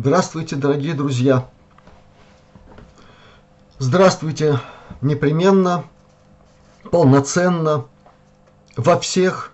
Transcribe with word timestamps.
Здравствуйте, 0.00 0.54
дорогие 0.54 0.94
друзья! 0.94 1.50
Здравствуйте 3.80 4.60
непременно, 5.00 5.86
полноценно, 6.92 7.84
во 8.76 8.96
всех 9.00 9.50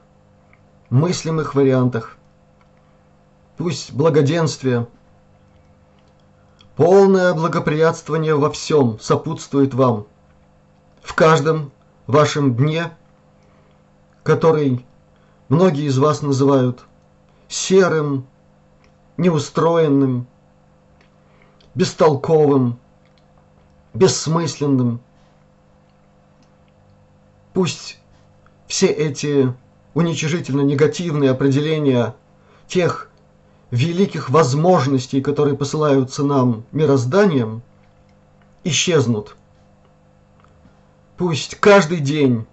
мыслимых 0.90 1.54
вариантах. 1.54 2.18
Пусть 3.56 3.94
благоденствие, 3.94 4.86
полное 6.76 7.32
благоприятствование 7.32 8.34
во 8.34 8.50
всем 8.50 9.00
сопутствует 9.00 9.72
вам, 9.72 10.06
в 11.00 11.14
каждом 11.14 11.72
вашем 12.06 12.54
дне, 12.54 12.94
который 14.22 14.84
многие 15.48 15.86
из 15.86 15.96
вас 15.96 16.20
называют 16.20 16.84
серым, 17.48 18.26
неустроенным, 19.16 20.26
бестолковым, 21.74 22.78
бессмысленным. 23.92 25.00
Пусть 27.52 27.98
все 28.66 28.86
эти 28.86 29.54
уничижительно 29.94 30.62
негативные 30.62 31.30
определения 31.30 32.14
тех 32.66 33.10
великих 33.70 34.30
возможностей, 34.30 35.20
которые 35.20 35.56
посылаются 35.56 36.24
нам 36.24 36.64
мирозданием, 36.72 37.62
исчезнут. 38.64 39.36
Пусть 41.16 41.56
каждый 41.56 42.00
день, 42.00 42.46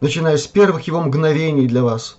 начиная 0.00 0.36
с 0.36 0.46
первых 0.46 0.82
его 0.82 1.00
мгновений 1.00 1.66
для 1.66 1.84
вас, 1.84 2.18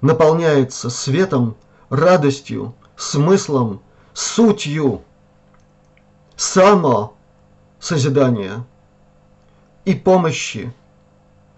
наполняется 0.00 0.90
светом, 0.90 1.56
радостью, 1.88 2.74
смыслом, 2.96 3.80
сутью, 4.14 5.02
само 6.36 7.14
созидания 7.80 8.64
и 9.84 9.94
помощи 9.94 10.72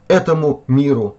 этому 0.09 0.65
миру. 0.67 1.17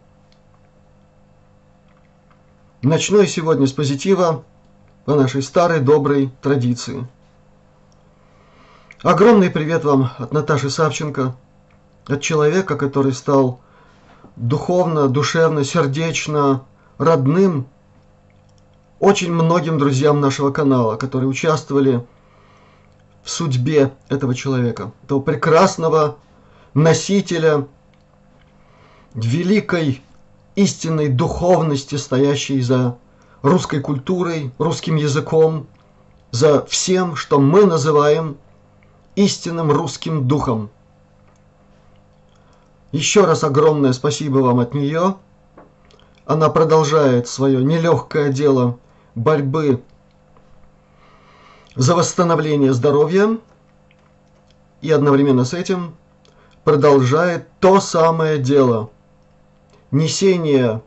Начну 2.81 3.21
я 3.21 3.27
сегодня 3.27 3.65
с 3.67 3.71
позитива 3.71 4.43
по 5.05 5.15
нашей 5.15 5.41
старой 5.41 5.79
доброй 5.79 6.31
традиции. 6.41 7.07
Огромный 9.01 9.49
привет 9.49 9.83
вам 9.83 10.11
от 10.17 10.31
Наташи 10.33 10.69
Савченко, 10.69 11.35
от 12.07 12.21
человека, 12.21 12.75
который 12.75 13.13
стал 13.13 13.59
духовно, 14.35 15.07
душевно, 15.07 15.63
сердечно 15.63 16.63
родным 16.97 17.67
очень 18.99 19.31
многим 19.31 19.77
друзьям 19.77 20.21
нашего 20.21 20.51
канала, 20.51 20.95
которые 20.95 21.27
участвовали 21.27 22.05
в 23.23 23.29
судьбе 23.29 23.91
этого 24.09 24.35
человека, 24.35 24.91
этого 25.03 25.19
прекрасного 25.19 26.17
носителя 26.73 27.67
великой 29.13 30.01
истинной 30.55 31.09
духовности, 31.09 31.95
стоящей 31.95 32.61
за 32.61 32.97
русской 33.41 33.79
культурой, 33.79 34.51
русским 34.57 34.95
языком, 34.95 35.67
за 36.31 36.65
всем, 36.65 37.15
что 37.15 37.39
мы 37.39 37.65
называем 37.65 38.37
истинным 39.15 39.71
русским 39.71 40.27
духом. 40.27 40.69
Еще 42.91 43.25
раз 43.25 43.43
огромное 43.43 43.93
спасибо 43.93 44.39
вам 44.39 44.59
от 44.59 44.73
нее. 44.73 45.15
Она 46.25 46.49
продолжает 46.49 47.27
свое 47.27 47.63
нелегкое 47.63 48.29
дело 48.31 48.77
борьбы 49.15 49.81
за 51.75 51.95
восстановление 51.95 52.73
здоровья 52.73 53.37
и 54.81 54.91
одновременно 54.91 55.45
с 55.45 55.53
этим 55.53 55.95
продолжает 56.63 57.47
то 57.59 57.79
самое 57.79 58.37
дело 58.37 58.91
несения 59.91 60.81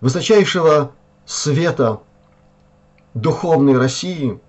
высочайшего 0.00 0.92
света 1.24 2.00
духовной 3.14 3.76
России 3.76 4.40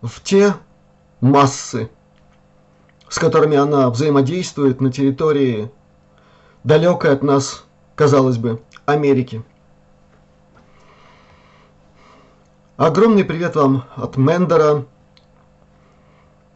в 0.00 0.22
те 0.22 0.54
массы, 1.20 1.90
с 3.08 3.18
которыми 3.18 3.56
она 3.56 3.90
взаимодействует 3.90 4.80
на 4.80 4.90
территории 4.90 5.70
далекой 6.64 7.12
от 7.12 7.22
нас, 7.22 7.64
казалось 7.94 8.38
бы, 8.38 8.62
Америки. 8.86 9.44
Огромный 12.80 13.26
привет 13.26 13.56
вам 13.56 13.84
от 13.94 14.16
Мендера. 14.16 14.86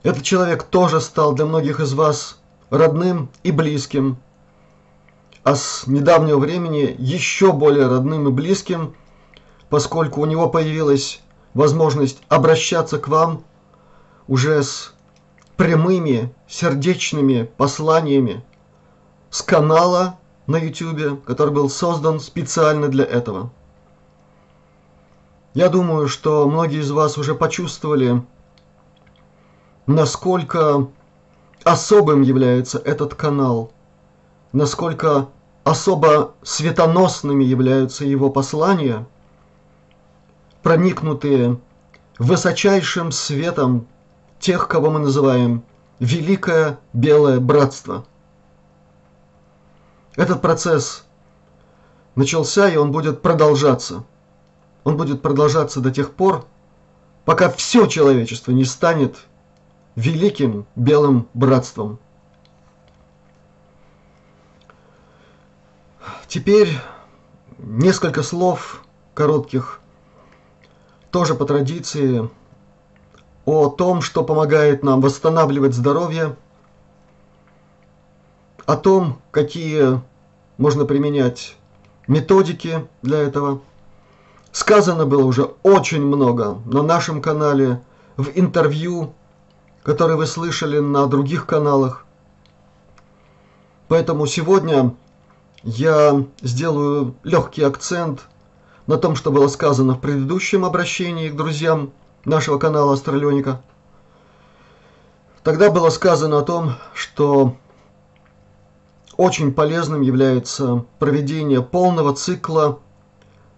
Этот 0.02 0.22
человек 0.22 0.62
тоже 0.62 1.02
стал 1.02 1.34
для 1.34 1.44
многих 1.44 1.80
из 1.80 1.92
вас 1.92 2.40
родным 2.70 3.28
и 3.42 3.50
близким, 3.50 4.16
а 5.42 5.54
с 5.54 5.86
недавнего 5.86 6.38
времени 6.38 6.96
еще 6.98 7.52
более 7.52 7.88
родным 7.88 8.26
и 8.26 8.32
близким, 8.32 8.94
поскольку 9.68 10.22
у 10.22 10.24
него 10.24 10.48
появилась 10.48 11.20
возможность 11.52 12.22
обращаться 12.30 12.98
к 12.98 13.08
вам 13.08 13.44
уже 14.26 14.62
с 14.62 14.94
прямыми 15.58 16.32
сердечными 16.48 17.42
посланиями 17.58 18.42
с 19.28 19.42
канала 19.42 20.18
на 20.46 20.56
YouTube, 20.56 21.22
который 21.26 21.52
был 21.52 21.68
создан 21.68 22.18
специально 22.18 22.88
для 22.88 23.04
этого. 23.04 23.50
Я 25.54 25.68
думаю, 25.68 26.08
что 26.08 26.48
многие 26.48 26.80
из 26.80 26.90
вас 26.90 27.16
уже 27.16 27.36
почувствовали, 27.36 28.24
насколько 29.86 30.88
особым 31.62 32.22
является 32.22 32.78
этот 32.78 33.14
канал, 33.14 33.70
насколько 34.50 35.28
особо 35.62 36.34
светоносными 36.42 37.44
являются 37.44 38.04
его 38.04 38.30
послания, 38.30 39.06
проникнутые 40.64 41.60
высочайшим 42.18 43.12
светом 43.12 43.86
тех, 44.40 44.66
кого 44.66 44.90
мы 44.90 44.98
называем 44.98 45.62
Великое 46.00 46.80
Белое 46.92 47.38
Братство. 47.38 48.04
Этот 50.16 50.42
процесс 50.42 51.04
начался, 52.16 52.68
и 52.68 52.76
он 52.76 52.90
будет 52.90 53.22
продолжаться– 53.22 54.02
он 54.84 54.98
будет 54.98 55.22
продолжаться 55.22 55.80
до 55.80 55.90
тех 55.90 56.12
пор, 56.12 56.46
пока 57.24 57.48
все 57.50 57.86
человечество 57.86 58.52
не 58.52 58.64
станет 58.64 59.16
великим 59.96 60.66
белым 60.76 61.26
братством. 61.32 61.98
Теперь 66.28 66.68
несколько 67.58 68.22
слов 68.22 68.82
коротких, 69.14 69.80
тоже 71.10 71.34
по 71.34 71.46
традиции, 71.46 72.28
о 73.46 73.68
том, 73.68 74.02
что 74.02 74.24
помогает 74.24 74.82
нам 74.82 75.00
восстанавливать 75.00 75.74
здоровье, 75.74 76.36
о 78.66 78.76
том, 78.76 79.20
какие 79.30 80.02
можно 80.58 80.84
применять 80.84 81.56
методики 82.06 82.86
для 83.02 83.18
этого– 83.20 83.62
Сказано 84.54 85.04
было 85.04 85.24
уже 85.24 85.50
очень 85.64 86.06
много 86.06 86.58
на 86.64 86.82
нашем 86.84 87.20
канале, 87.20 87.82
в 88.16 88.28
интервью, 88.36 89.12
которые 89.82 90.16
вы 90.16 90.28
слышали 90.28 90.78
на 90.78 91.08
других 91.08 91.44
каналах. 91.44 92.06
Поэтому 93.88 94.26
сегодня 94.26 94.94
я 95.64 96.24
сделаю 96.40 97.16
легкий 97.24 97.64
акцент 97.64 98.28
на 98.86 98.96
том, 98.96 99.16
что 99.16 99.32
было 99.32 99.48
сказано 99.48 99.94
в 99.94 100.00
предыдущем 100.00 100.64
обращении 100.64 101.30
к 101.30 101.36
друзьям 101.36 101.90
нашего 102.24 102.56
канала 102.56 102.92
Астралёника. 102.92 103.60
Тогда 105.42 105.68
было 105.68 105.90
сказано 105.90 106.38
о 106.38 106.42
том, 106.42 106.74
что 106.94 107.56
очень 109.16 109.52
полезным 109.52 110.02
является 110.02 110.84
проведение 111.00 111.60
полного 111.60 112.14
цикла 112.14 112.78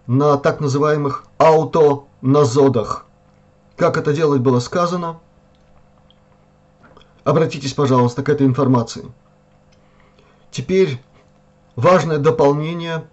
на 0.07 0.37
так 0.37 0.61
называемых 0.61 1.25
аутоназодах. 1.37 3.05
Как 3.75 3.97
это 3.97 4.13
делать 4.13 4.41
было 4.41 4.59
сказано? 4.59 5.19
Обратитесь, 7.25 7.73
пожалуйста, 7.73 8.23
к 8.23 8.29
этой 8.29 8.47
информации. 8.47 9.05
Теперь 10.49 11.01
важное 11.75 12.17
дополнение, 12.17 13.05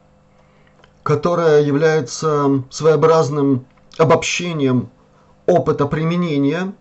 которое 1.03 1.63
является 1.63 2.63
своеобразным 2.71 3.67
обобщением 3.99 4.89
опыта 5.47 5.87
применения 5.87 6.73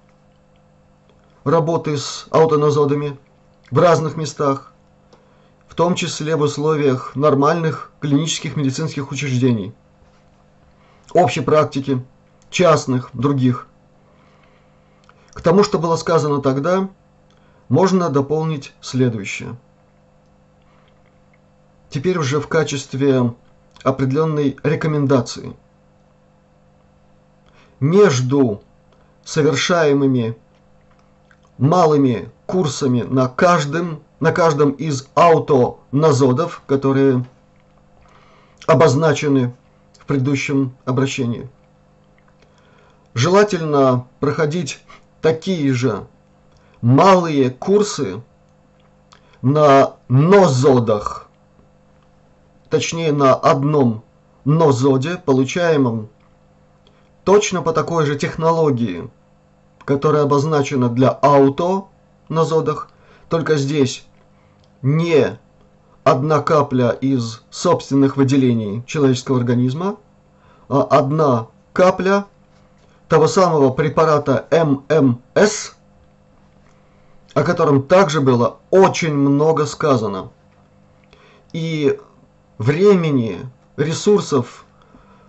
работы 1.43 1.97
с 1.97 2.27
аутоназодами 2.29 3.17
в 3.71 3.79
разных 3.79 4.15
местах, 4.15 4.71
в 5.67 5.73
том 5.73 5.95
числе 5.95 6.35
в 6.35 6.41
условиях 6.41 7.15
нормальных 7.15 7.91
клинических 7.99 8.55
медицинских 8.55 9.11
учреждений– 9.11 9.73
общей 11.11 11.41
практики, 11.41 12.03
частных, 12.49 13.09
других. 13.13 13.67
К 15.33 15.41
тому, 15.41 15.63
что 15.63 15.79
было 15.79 15.95
сказано 15.95 16.41
тогда, 16.41 16.89
можно 17.69 18.09
дополнить 18.09 18.73
следующее. 18.81 19.55
Теперь 21.89 22.17
уже 22.17 22.39
в 22.39 22.47
качестве 22.47 23.33
определенной 23.83 24.57
рекомендации. 24.63 25.55
Между 27.79 28.63
совершаемыми 29.23 30.37
малыми 31.57 32.29
курсами 32.45 33.01
на 33.01 33.27
каждом, 33.27 34.01
на 34.19 34.31
каждом 34.31 34.71
из 34.71 35.07
аутоназодов, 35.15 36.61
которые 36.65 37.25
обозначены 38.67 39.53
в 40.03 40.05
предыдущем 40.05 40.75
обращении. 40.83 41.49
Желательно 43.13 44.05
проходить 44.19 44.83
такие 45.21 45.73
же 45.73 46.07
малые 46.81 47.49
курсы 47.51 48.21
на 49.41 49.93
нозодах, 50.09 51.29
точнее 52.69 53.13
на 53.13 53.33
одном 53.33 54.03
нозоде, 54.43 55.15
получаемом 55.15 56.09
точно 57.23 57.61
по 57.61 57.71
такой 57.71 58.05
же 58.05 58.17
технологии, 58.17 59.09
которая 59.85 60.23
обозначена 60.23 60.89
для 60.89 61.11
ауто 61.11 61.85
нозодах, 62.27 62.89
только 63.29 63.55
здесь 63.55 64.05
не 64.81 65.39
одна 66.03 66.41
капля 66.41 66.89
из 66.89 67.41
собственных 67.49 68.17
выделений 68.17 68.83
человеческого 68.85 69.37
организма, 69.37 69.97
а 70.69 70.83
одна 70.83 71.47
капля 71.71 72.25
того 73.07 73.27
самого 73.27 73.69
препарата 73.69 74.47
ММС, 74.51 75.71
о 77.33 77.43
котором 77.43 77.83
также 77.83 78.21
было 78.21 78.57
очень 78.69 79.13
много 79.13 79.65
сказано. 79.65 80.31
И 81.51 81.99
времени, 82.57 83.39
ресурсов 83.77 84.65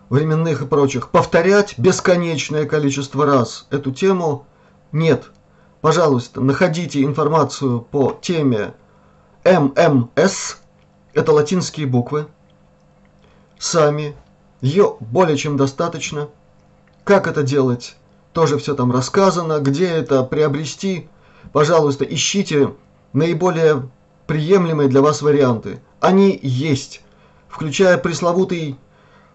временных 0.08 0.62
и 0.62 0.66
прочих 0.66 1.10
повторять 1.10 1.78
бесконечное 1.78 2.66
количество 2.66 3.26
раз 3.26 3.66
эту 3.70 3.92
тему 3.92 4.46
нет. 4.92 5.30
Пожалуйста, 5.80 6.40
находите 6.40 7.02
информацию 7.02 7.80
по 7.80 8.18
теме 8.20 8.74
ММС, 9.44 10.56
это 11.14 11.32
латинские 11.32 11.86
буквы, 11.86 12.26
сами, 13.58 14.14
ее 14.60 14.96
более 15.00 15.36
чем 15.36 15.56
достаточно. 15.56 16.28
Как 17.04 17.26
это 17.26 17.42
делать, 17.42 17.96
тоже 18.32 18.58
все 18.58 18.74
там 18.74 18.90
рассказано, 18.92 19.60
где 19.60 19.86
это 19.86 20.22
приобрести, 20.24 21.08
пожалуйста, 21.52 22.04
ищите 22.04 22.74
наиболее 23.12 23.88
приемлемые 24.26 24.88
для 24.88 25.02
вас 25.02 25.22
варианты. 25.22 25.80
Они 26.00 26.38
есть, 26.42 27.02
включая 27.48 27.98
пресловутый 27.98 28.76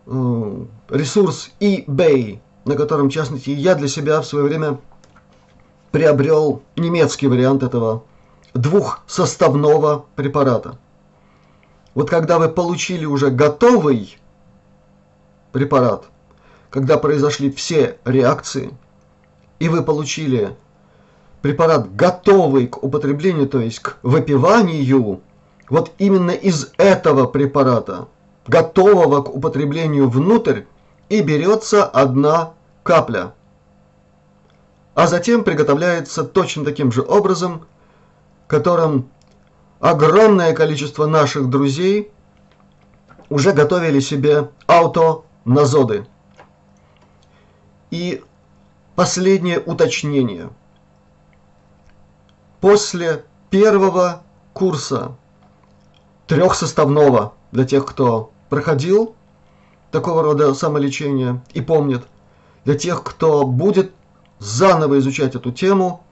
э, 0.06 0.66
ресурс 0.90 1.52
eBay, 1.60 2.40
на 2.66 2.76
котором, 2.76 3.10
в 3.10 3.12
частности, 3.12 3.52
я 3.52 3.76
для 3.76 3.88
себя 3.88 4.22
в 4.22 4.26
свое 4.26 4.46
время 4.46 4.80
приобрел 5.92 6.62
немецкий 6.76 7.28
вариант 7.28 7.64
этого 7.64 8.04
двухсоставного 8.54 10.06
препарата. 10.16 10.78
Вот 12.00 12.10
когда 12.10 12.40
вы 12.40 12.48
получили 12.48 13.04
уже 13.04 13.30
готовый 13.30 14.18
препарат, 15.52 16.06
когда 16.70 16.98
произошли 16.98 17.52
все 17.52 17.98
реакции, 18.06 18.74
и 19.60 19.68
вы 19.68 19.84
получили 19.84 20.56
препарат 21.42 21.94
готовый 21.98 22.68
к 22.68 22.82
употреблению, 22.82 23.50
то 23.50 23.60
есть 23.60 23.80
к 23.80 23.98
выпиванию, 24.02 25.20
вот 25.70 25.92
именно 25.98 26.32
из 26.32 26.72
этого 26.78 27.26
препарата, 27.26 28.08
готового 28.48 29.22
к 29.22 29.36
употреблению 29.36 30.08
внутрь, 30.08 30.62
и 31.10 31.20
берется 31.20 31.84
одна 31.84 32.54
капля. 32.84 33.34
А 34.96 35.06
затем 35.08 35.44
приготовляется 35.44 36.24
точно 36.24 36.64
таким 36.64 36.94
же 36.94 37.02
образом, 37.02 37.66
которым 38.48 39.10
огромное 39.80 40.54
количество 40.54 41.06
наших 41.06 41.50
друзей 41.50 42.12
уже 43.30 43.54
готовили 43.54 44.00
себе 44.00 44.50
ауто-назоды. 44.68 46.06
И 47.92 48.24
последнее 48.96 49.60
уточнение. 49.60 50.50
После 52.60 53.26
первого 53.50 54.22
курса 54.54 55.16
трехсоставного 56.28 57.34
для 57.52 57.66
тех, 57.66 57.86
кто 57.86 58.32
проходил 58.50 59.16
такого 59.92 60.22
рода 60.22 60.54
самолечение 60.54 61.42
и 61.54 61.62
помнит, 61.62 62.04
для 62.66 62.78
тех, 62.78 63.04
кто 63.04 63.46
будет 63.46 63.92
заново 64.38 65.00
изучать 65.00 65.36
эту 65.36 65.52
тему, 65.52 66.04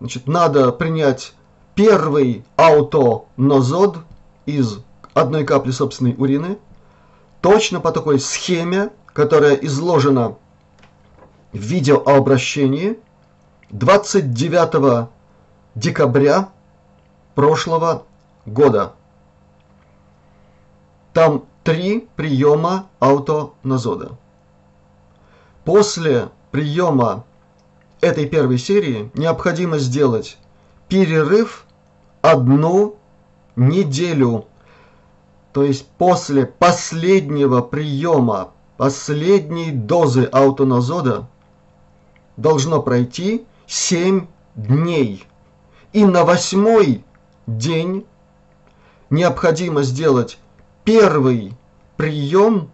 значит, 0.00 0.26
надо 0.26 0.72
принять 0.72 1.34
первый 1.80 2.44
аутонозод 2.56 4.00
из 4.44 4.80
одной 5.14 5.46
капли 5.46 5.70
собственной 5.70 6.14
урины, 6.18 6.58
точно 7.40 7.80
по 7.80 7.90
такой 7.90 8.20
схеме, 8.20 8.90
которая 9.06 9.54
изложена 9.54 10.36
в 11.54 11.56
видеообращении 11.56 12.98
29 13.70 15.08
декабря 15.74 16.50
прошлого 17.34 18.04
года. 18.44 18.92
Там 21.14 21.46
три 21.64 22.06
приема 22.14 22.88
аутоназода. 22.98 24.18
После 25.64 26.28
приема 26.50 27.24
этой 28.02 28.26
первой 28.26 28.58
серии 28.58 29.10
необходимо 29.14 29.78
сделать 29.78 30.36
перерыв 30.88 31.64
одну 32.22 32.96
неделю. 33.56 34.46
То 35.52 35.64
есть 35.64 35.86
после 35.98 36.46
последнего 36.46 37.60
приема, 37.60 38.50
последней 38.76 39.72
дозы 39.72 40.24
аутоназода 40.24 41.26
должно 42.36 42.80
пройти 42.82 43.44
7 43.66 44.26
дней. 44.54 45.26
И 45.92 46.04
на 46.04 46.24
восьмой 46.24 47.04
день 47.46 48.06
необходимо 49.10 49.82
сделать 49.82 50.38
первый 50.84 51.54
прием 51.96 52.70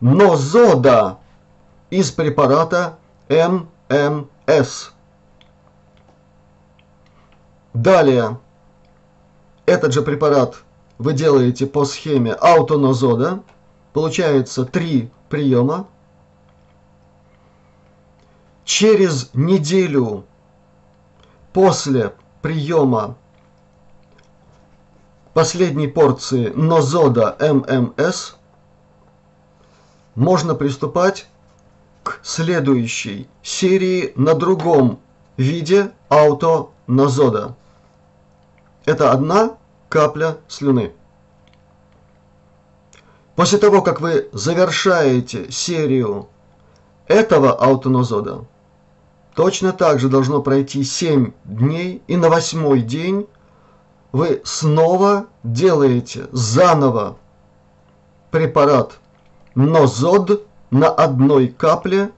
нозода 0.00 1.18
из 1.90 2.10
препарата 2.10 2.98
ММС. 3.28 4.92
Далее, 7.72 8.38
этот 9.66 9.92
же 9.92 10.02
препарат 10.02 10.56
вы 10.98 11.12
делаете 11.12 11.66
по 11.66 11.84
схеме 11.84 12.32
аутонозода. 12.32 13.42
Получается 13.92 14.64
три 14.64 15.10
приема. 15.28 15.86
Через 18.64 19.30
неделю 19.34 20.24
после 21.52 22.14
приема 22.42 23.16
последней 25.34 25.88
порции 25.88 26.48
нозода 26.54 27.36
ММС 27.40 28.34
можно 30.14 30.54
приступать 30.54 31.26
к 32.02 32.20
следующей 32.22 33.28
серии 33.42 34.12
на 34.16 34.34
другом 34.34 35.00
виде 35.36 35.90
аутонозода. 36.08 37.56
Это 38.84 39.12
одна 39.12 39.56
капля 39.88 40.36
слюны. 40.48 40.92
После 43.34 43.58
того, 43.58 43.82
как 43.82 44.00
вы 44.00 44.28
завершаете 44.32 45.50
серию 45.50 46.28
этого 47.06 47.52
аутонозода, 47.52 48.44
точно 49.34 49.72
так 49.72 49.98
же 49.98 50.08
должно 50.08 50.40
пройти 50.42 50.84
7 50.84 51.32
дней, 51.44 52.02
и 52.06 52.16
на 52.16 52.28
восьмой 52.28 52.82
день 52.82 53.26
вы 54.12 54.40
снова 54.44 55.26
делаете 55.42 56.28
заново 56.30 57.16
препарат 58.30 58.98
нозод 59.54 60.46
на 60.70 60.88
одной 60.88 61.48
капле 61.48 62.10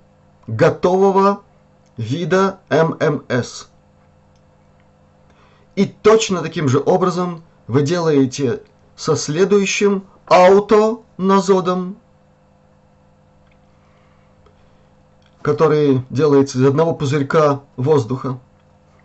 готового 0.47 1.41
вида 1.97 2.59
ММС. 2.71 3.69
И 5.77 5.85
точно 5.85 6.43
таким 6.43 6.69
же 6.69 6.83
образом 6.85 7.45
вы 7.69 7.83
делаете 7.83 8.63
со 8.97 9.15
следующим 9.15 10.05
аутоназодом. 10.27 11.99
который 15.43 16.03
делается 16.11 16.59
из 16.59 16.65
одного 16.65 16.93
пузырька 16.93 17.61
воздуха. 17.77 18.41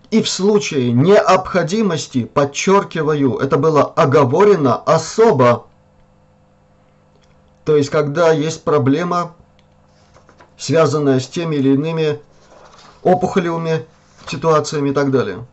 И 0.10 0.24
в 0.24 0.28
случае 0.28 0.92
необходимости, 0.92 2.26
подчеркиваю, 2.26 3.38
это 3.38 3.58
было 3.58 3.84
оговорено 3.84 4.76
особо. 4.76 5.68
То 7.64 7.78
есть, 7.78 7.92
когда 7.92 8.32
есть 8.32 8.64
проблема, 8.64 9.36
связанная 10.58 11.20
с 11.20 11.28
теми 11.28 11.58
или 11.58 11.76
иными 11.76 12.20
опухолевыми 13.04 13.86
ситуациями 14.26 14.90
и 14.90 14.94
так 14.94 15.12
далее. 15.12 15.46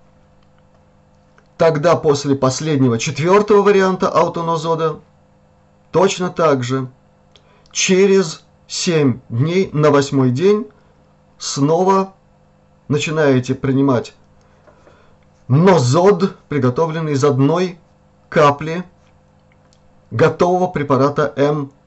Тогда 1.59 1.97
после 1.97 2.37
последнего 2.37 3.01
четвертого 3.01 3.63
варианта 3.63 4.09
аутонозода 4.09 5.01
точно 5.91 6.31
так 6.31 6.63
же 6.63 6.89
через 7.73 8.45
7 8.69 9.19
дней 9.29 9.69
на 9.73 9.91
восьмой 9.91 10.31
день 10.31 10.69
снова 11.37 12.15
начинаете 12.87 13.57
принимать 13.57 14.15
нозод, 15.49 16.37
приготовленный 16.49 17.15
из 17.15 17.25
одной 17.25 17.81
капли 18.29 18.85
готового 20.13 20.69
препарата 20.69 21.35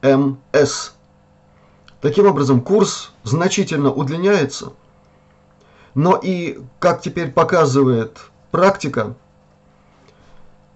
ММС. 0.02 0.92
Таким 2.02 2.26
образом, 2.26 2.60
курс 2.60 3.12
значительно 3.22 3.90
удлиняется, 3.90 4.74
но 5.94 6.20
и, 6.22 6.58
как 6.78 7.00
теперь 7.00 7.30
показывает 7.30 8.18
практика, 8.50 9.14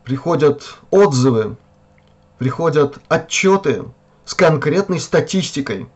приходят 0.06 0.62
отзывы, 0.92 1.56
приходят 2.38 3.00
отчеты 3.08 3.84
с 4.25 4.34
конкретной 4.34 5.00
статистикой. 5.00 5.88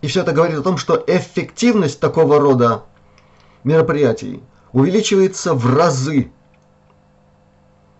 И 0.00 0.08
все 0.08 0.22
это 0.22 0.32
говорит 0.32 0.58
о 0.58 0.62
том, 0.62 0.76
что 0.76 1.02
эффективность 1.06 2.00
такого 2.00 2.40
рода 2.40 2.82
мероприятий 3.62 4.42
увеличивается 4.72 5.54
в 5.54 5.72
разы. 5.72 6.32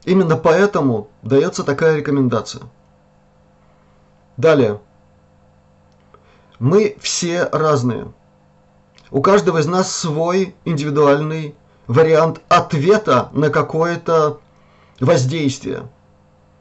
Именно 0.05 0.37
поэтому 0.37 1.09
дается 1.23 1.63
такая 1.63 1.97
рекомендация. 1.97 2.65
Далее. 4.37 4.81
Мы 6.59 6.97
все 7.01 7.45
разные. 7.53 8.13
У 9.13 9.23
каждого 9.23 9.59
из 9.59 9.67
нас 9.67 9.95
свой 9.95 10.57
индивидуальный 10.65 11.55
вариант 11.87 12.41
ответа 12.49 13.29
на 13.33 13.51
какое-то 13.51 14.41
воздействие. 15.01 15.89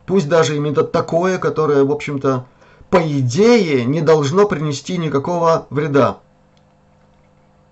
Пусть 0.06 0.30
даже 0.30 0.56
именно 0.56 0.84
такое, 0.84 1.38
которое, 1.38 1.84
в 1.84 1.92
общем-то, 1.92 2.46
по 2.90 2.98
идее 2.98 3.86
не 3.86 4.02
должно 4.02 4.48
принести 4.48 4.98
никакого 4.98 5.66
вреда. 5.70 6.18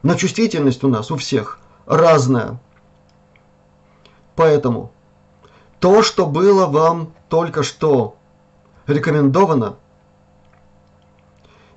Но 0.02 0.16
чувствительность 0.16 0.84
у 0.84 0.88
нас 0.88 1.12
у 1.12 1.18
всех 1.18 1.60
разная. 1.86 2.60
Поэтому 4.36 4.92
то, 5.80 6.02
что 6.02 6.26
было 6.26 6.66
вам 6.66 7.14
только 7.30 7.62
что 7.64 8.16
рекомендовано, 8.88 9.76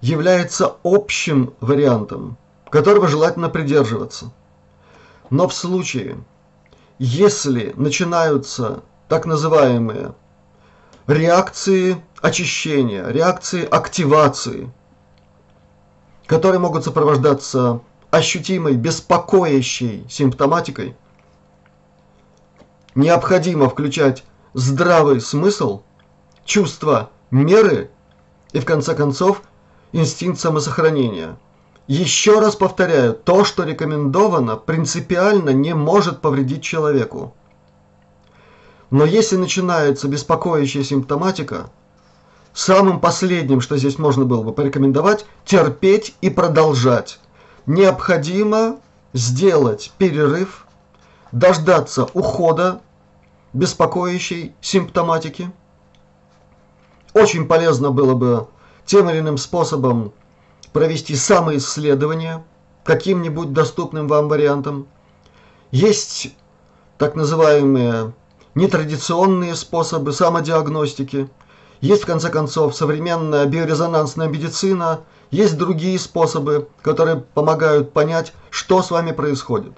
является 0.00 0.76
общим 0.82 1.52
вариантом, 1.60 2.36
которого 2.70 3.08
желательно 3.08 3.48
придерживаться. 3.48 4.30
Но 5.30 5.48
в 5.48 5.54
случае, 5.54 6.18
если 6.98 7.72
начинаются 7.76 8.82
так 9.08 9.26
называемые 9.26 10.14
реакции 11.06 12.02
очищения, 12.22 13.06
реакции 13.08 13.64
активации, 13.64 14.72
которые 16.26 16.58
могут 16.60 16.84
сопровождаться 16.84 17.80
ощутимой 18.10 18.74
беспокоящей 18.74 20.06
симптоматикой, 20.08 20.96
необходимо 22.94 23.68
включать 23.68 24.24
здравый 24.54 25.20
смысл, 25.20 25.82
чувство 26.44 27.10
меры 27.30 27.90
и, 28.52 28.60
в 28.60 28.64
конце 28.64 28.94
концов, 28.94 29.42
инстинкт 29.92 30.40
самосохранения. 30.40 31.36
Еще 31.86 32.40
раз 32.40 32.56
повторяю, 32.56 33.14
то, 33.14 33.44
что 33.44 33.62
рекомендовано, 33.62 34.56
принципиально 34.56 35.50
не 35.50 35.72
может 35.74 36.20
повредить 36.20 36.62
человеку. 36.62 37.32
Но 38.90 39.04
если 39.04 39.36
начинается 39.36 40.08
беспокоящая 40.08 40.82
симптоматика, 40.82 41.70
самым 42.52 42.98
последним, 42.98 43.60
что 43.60 43.76
здесь 43.76 43.98
можно 43.98 44.24
было 44.24 44.42
бы 44.42 44.52
порекомендовать, 44.52 45.26
терпеть 45.44 46.16
и 46.20 46.30
продолжать. 46.30 47.20
Необходимо 47.66 48.78
сделать 49.12 49.92
перерыв, 49.96 50.66
дождаться 51.30 52.08
ухода 52.14 52.80
беспокоящей 53.52 54.54
симптоматики. 54.60 55.52
Очень 57.14 57.46
полезно 57.46 57.90
было 57.90 58.14
бы 58.14 58.48
тем 58.84 59.08
или 59.08 59.20
иным 59.20 59.38
способом 59.38 60.12
провести 60.76 61.16
самоисследование 61.16 62.44
каким-нибудь 62.84 63.54
доступным 63.54 64.08
вам 64.08 64.28
вариантом. 64.28 64.88
Есть 65.70 66.36
так 66.98 67.14
называемые 67.14 68.12
нетрадиционные 68.54 69.54
способы 69.54 70.12
самодиагностики, 70.12 71.30
есть, 71.80 72.02
в 72.02 72.06
конце 72.06 72.28
концов, 72.28 72.76
современная 72.76 73.46
биорезонансная 73.46 74.28
медицина, 74.28 75.00
есть 75.30 75.56
другие 75.56 75.98
способы, 75.98 76.68
которые 76.82 77.16
помогают 77.16 77.94
понять, 77.94 78.34
что 78.50 78.82
с 78.82 78.90
вами 78.90 79.12
происходит. 79.12 79.72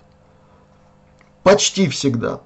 Почти 1.44 1.88
всегда. 1.88 2.40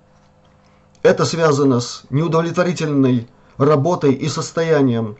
Это 1.02 1.24
связано 1.24 1.80
с 1.80 2.02
неудовлетворительной 2.10 3.28
работой 3.56 4.12
и 4.12 4.28
состоянием 4.28 5.16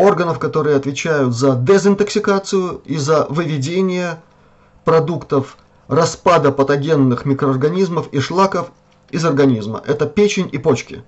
органов, 0.00 0.38
которые 0.38 0.76
отвечают 0.76 1.34
за 1.34 1.54
дезинтоксикацию 1.54 2.80
и 2.84 2.96
за 2.96 3.26
выведение 3.28 4.20
продуктов 4.84 5.56
распада 5.88 6.52
патогенных 6.52 7.24
микроорганизмов 7.24 8.08
и 8.12 8.20
шлаков 8.20 8.70
из 9.10 9.24
организма. 9.24 9.82
Это 9.86 10.06
печень 10.06 10.48
и 10.50 10.58
почки. 10.58 11.04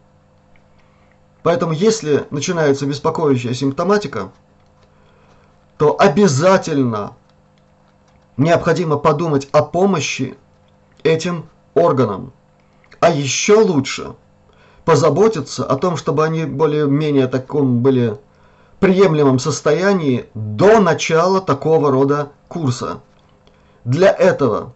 Поэтому 1.42 1.72
если 1.72 2.26
начинается 2.30 2.86
беспокоящая 2.86 3.54
симптоматика, 3.54 4.30
то 5.78 5.96
обязательно 5.98 7.16
необходимо 8.36 8.96
подумать 8.96 9.48
о 9.52 9.62
помощи 9.62 10.36
этим 11.02 11.46
органам. 11.74 12.32
А 13.00 13.10
еще 13.10 13.54
лучше 13.54 14.14
позаботиться 14.84 15.64
о 15.64 15.76
том, 15.76 15.96
чтобы 15.96 16.24
они 16.24 16.44
более-менее 16.44 17.26
таком 17.26 17.82
были 17.82 18.18
приемлемом 18.82 19.38
состоянии 19.38 20.26
до 20.34 20.80
начала 20.80 21.40
такого 21.40 21.92
рода 21.92 22.32
курса. 22.48 23.00
Для 23.84 24.10
этого 24.10 24.72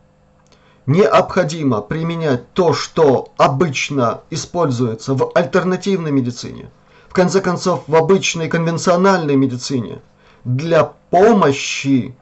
необходимо 0.87 1.81
применять 1.81 2.53
то, 2.53 2.73
что 2.73 3.33
обычно 3.37 4.21
используется 4.31 5.15
в 5.15 5.33
альтернативной 5.35 6.13
медицине, 6.13 6.71
в 7.09 7.15
конце 7.15 7.41
концов 7.41 7.83
в 7.89 7.97
обычной 7.97 8.49
конвенциональной 8.49 9.35
медицине, 9.35 10.01
для 10.45 10.85
помощи 11.11 12.15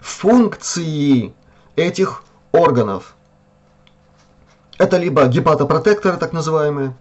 функции 0.00 1.32
этих 1.76 2.24
органов. 2.50 3.14
Это 4.76 4.96
либо 4.96 5.24
гепатопротекторы, 5.26 6.16
так 6.16 6.32
называемые. 6.32 6.96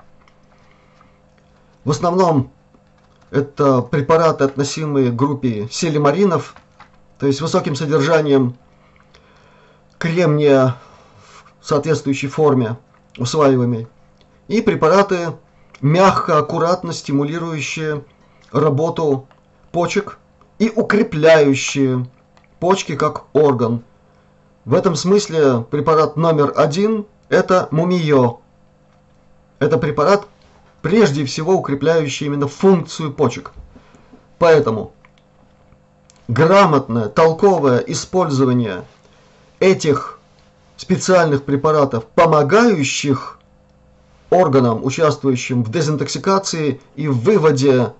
В 1.85 1.89
основном 1.89 2.51
это 3.31 3.81
препараты, 3.81 4.43
относимые 4.43 5.11
к 5.11 5.15
группе 5.15 5.67
селимаринов, 5.71 6.55
то 7.19 7.27
есть 7.27 7.41
высоким 7.41 7.75
содержанием 7.75 8.55
кремния 9.97 10.75
в 11.61 11.67
соответствующей 11.67 12.27
форме, 12.27 12.77
усваиваемой, 13.17 13.87
и 14.47 14.61
препараты, 14.61 15.33
мягко, 15.81 16.37
аккуратно 16.37 16.93
стимулирующие 16.93 18.03
работу 18.51 19.27
почек 19.71 20.17
и 20.57 20.71
укрепляющие 20.75 22.09
почки 22.59 22.95
как 22.95 23.25
орган. 23.33 23.83
В 24.65 24.73
этом 24.73 24.95
смысле 24.95 25.61
препарат 25.61 26.15
номер 26.17 26.53
один– 26.55 27.05
это 27.29 27.67
мумиё. 27.71 28.39
Это 29.59 29.77
препарат, 29.77 30.27
прежде 30.81 31.25
всего 31.25 31.55
укрепляющий 31.55 32.27
именно 32.27 32.47
функцию 32.47 33.13
почек. 33.13 33.51
Поэтому 34.37 34.93
грамотное, 36.27 37.09
толковое 37.09 37.79
использование– 37.79 38.83
этих 39.59 40.19
специальных 40.77 41.43
препаратов, 41.43 42.05
помогающих 42.05 43.39
органам, 44.29 44.83
участвующим 44.83 45.63
в 45.63 45.71
дезинтоксикации 45.71 46.79
и 46.95 47.07
в 47.07 47.19
выводе 47.19 47.93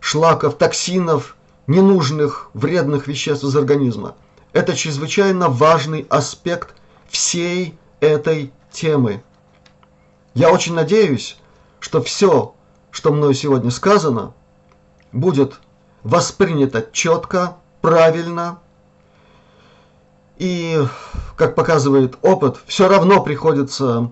шлаков, 0.00 0.56
токсинов 0.56 1.36
ненужных 1.66 2.50
вредных 2.54 3.06
веществ 3.06 3.44
из 3.44 3.56
организма. 3.56 4.14
Это 4.52 4.76
чрезвычайно 4.76 5.48
важный 5.48 6.06
аспект 6.10 6.74
всей 7.08 7.76
этой 8.00 8.52
темы. 8.70 9.22
Я 10.34 10.50
очень 10.50 10.74
надеюсь, 10.74 11.38
что 11.84 12.00
все, 12.00 12.54
что 12.90 13.12
мною 13.12 13.34
сегодня 13.34 13.70
сказано, 13.70 14.32
будет 15.12 15.60
воспринято 16.02 16.82
четко, 16.92 17.58
правильно. 17.82 18.58
И, 20.38 20.82
как 21.36 21.54
показывает 21.54 22.16
опыт, 22.22 22.56
все 22.66 22.88
равно 22.88 23.22
приходится 23.22 24.10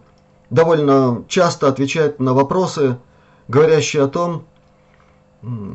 довольно 0.51 1.25
часто 1.29 1.67
отвечать 1.67 2.21
на 2.21 2.35
вопросы, 2.35 2.99
говорящие 3.49 4.03
о 4.03 4.09
том, 4.09 4.45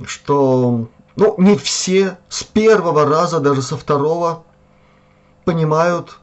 что 0.05 0.87
ну, 1.15 1.35
не 1.39 1.57
все 1.57 2.19
с 2.29 2.43
первого 2.43 3.07
раза, 3.07 3.39
даже 3.39 3.63
со 3.63 3.75
второго, 3.75 4.43
понимают 5.45 6.19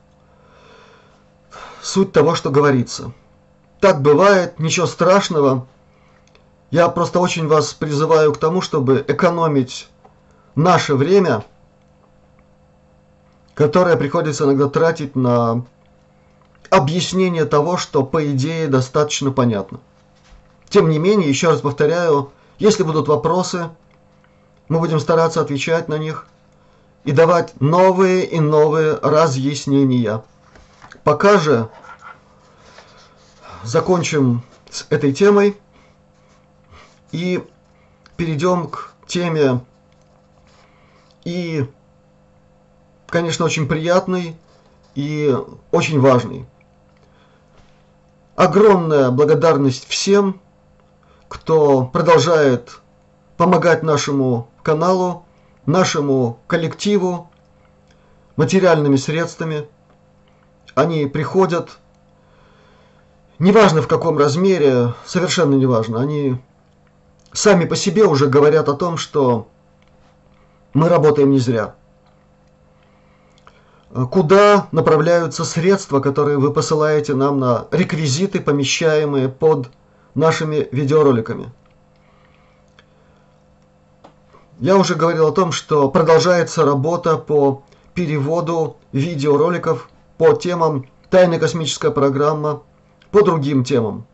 суть 1.83 2.13
того, 2.13 2.37
что 2.37 2.51
говорится. 2.51 3.13
Так 3.85 4.01
бывает, 4.01 4.59
ничего 4.59 4.87
страшного. 4.87 5.67
Я 6.71 6.89
просто 6.89 7.21
очень 7.21 7.47
вас 7.47 7.75
призываю 7.75 8.33
к 8.33 8.39
тому, 8.39 8.63
чтобы 8.63 9.05
экономить 9.07 9.91
наше 10.55 10.95
время, 10.95 11.45
которое 13.53 13.97
приходится 13.97 14.45
иногда 14.45 14.71
тратить 14.71 15.15
на 15.15 15.67
объяснение 16.71 17.45
того, 17.45 17.77
что 17.77 18.05
по 18.05 18.25
идее 18.33 18.69
достаточно 18.69 19.31
понятно. 19.31 19.81
Тем 20.71 20.89
не 20.89 20.99
менее, 20.99 21.29
еще 21.29 21.51
раз 21.51 21.61
повторяю, 21.61 22.33
если 22.59 22.85
будут 22.85 23.07
вопросы, 23.07 23.69
мы 24.69 24.79
будем 24.79 24.99
стараться 24.99 25.43
отвечать 25.43 25.89
на 25.89 25.99
них 25.99 26.27
и 27.05 27.13
давать 27.13 27.61
новые 27.61 28.25
и 28.25 28.41
новые 28.41 28.95
разъяснения. 29.03 30.23
Пока 31.03 31.37
же 31.37 31.69
закончим 33.65 34.43
с 34.71 34.87
этой 34.91 35.13
темой 35.13 35.57
и 37.13 37.43
перейдем 38.17 38.69
к 38.69 38.93
теме 39.07 39.61
и, 41.25 41.67
конечно, 43.07 43.45
очень 43.45 43.67
приятной 43.67 44.37
и 44.95 45.35
очень 45.71 46.01
важной. 46.01 46.47
Огромная 48.37 49.11
благодарность 49.11 49.87
всем, 49.89 50.41
кто 51.29 51.85
продолжает 51.87 52.81
помогать 53.37 53.83
нашему 53.83 54.49
каналу, 54.63 55.25
нашему 55.67 56.41
коллективу 56.47 57.31
материальными 58.37 58.97
средствами. 58.97 59.69
Они 60.75 61.07
приходят, 61.07 61.79
неважно 63.45 63.83
в 63.83 63.89
каком 63.89 64.17
размере, 64.19 64.95
совершенно 65.05 65.55
неважно, 65.55 66.01
они 66.01 66.37
сами 67.33 67.67
по 67.67 67.77
себе 67.77 68.05
уже 68.05 68.27
говорят 68.27 68.69
о 68.71 68.75
том, 68.75 68.97
что 68.97 69.49
мы 70.73 70.89
работаем 70.89 71.31
не 71.31 71.39
зря. 71.39 71.75
Куда 74.11 74.67
направляются 74.73 75.45
средства, 75.45 76.01
которые 76.01 76.39
вы 76.39 76.53
посылаете 76.53 77.15
нам 77.15 77.39
на 77.39 77.67
реквизиты, 77.71 78.41
помещаемые 78.41 79.29
под 79.29 79.71
нашими 80.15 80.67
видеороликами? 80.73 81.53
Я 84.59 84.77
уже 84.77 84.95
говорил 84.95 85.29
о 85.29 85.33
том, 85.33 85.53
что 85.53 85.91
продолжается 85.91 86.65
работа 86.65 87.19
по 87.19 87.63
переводу 87.93 88.79
видеороликов 88.93 89.91
по 90.17 90.33
темам 90.33 90.87
«Тайная 91.11 91.39
космическая 91.39 91.91
программа», 91.91 92.63
по 93.15 93.23
другим 93.23 93.63
темам. 93.63 94.09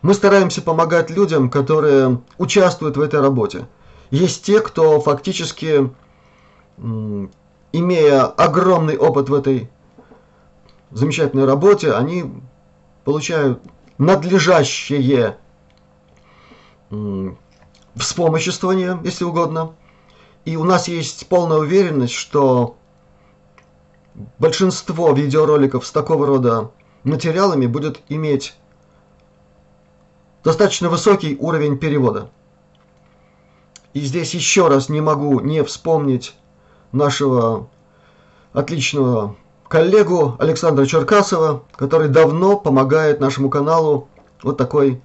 Мы 0.00 0.14
стараемся 0.14 0.62
помогать 0.62 1.10
людям, 1.10 1.50
которые 1.50 2.20
участвуют 2.38 2.96
в 2.96 3.00
этой 3.00 3.20
работе. 3.20 3.66
Есть 4.12 4.44
те, 4.44 4.60
кто 4.60 5.00
фактически, 5.00 5.92
имея 6.78 8.22
огромный 8.22 8.96
опыт 8.96 9.28
в 9.28 9.34
этой 9.34 9.68
замечательной 10.92 11.44
работе, 11.44 11.92
они 11.92 12.32
получают 13.02 13.60
надлежащее 13.98 15.36
вспомоществование, 17.96 18.96
если 19.02 19.24
угодно. 19.24 19.72
И 20.44 20.54
у 20.54 20.62
нас 20.62 20.86
есть 20.86 21.26
полная 21.26 21.58
уверенность, 21.58 22.14
что 22.14 22.76
большинство 24.38 25.10
видеороликов 25.10 25.84
с 25.84 25.90
такого 25.90 26.28
рода 26.28 26.70
материалами 27.04 27.66
будет 27.66 28.00
иметь 28.08 28.56
достаточно 30.42 30.88
высокий 30.88 31.36
уровень 31.38 31.78
перевода. 31.78 32.30
И 33.92 34.00
здесь 34.00 34.34
еще 34.34 34.68
раз 34.68 34.88
не 34.88 35.00
могу 35.00 35.40
не 35.40 35.62
вспомнить 35.62 36.34
нашего 36.92 37.68
отличного 38.52 39.36
коллегу 39.68 40.36
Александра 40.38 40.84
Черкасова, 40.86 41.62
который 41.76 42.08
давно 42.08 42.56
помогает 42.56 43.20
нашему 43.20 43.50
каналу 43.50 44.08
вот 44.42 44.56
такой 44.56 45.00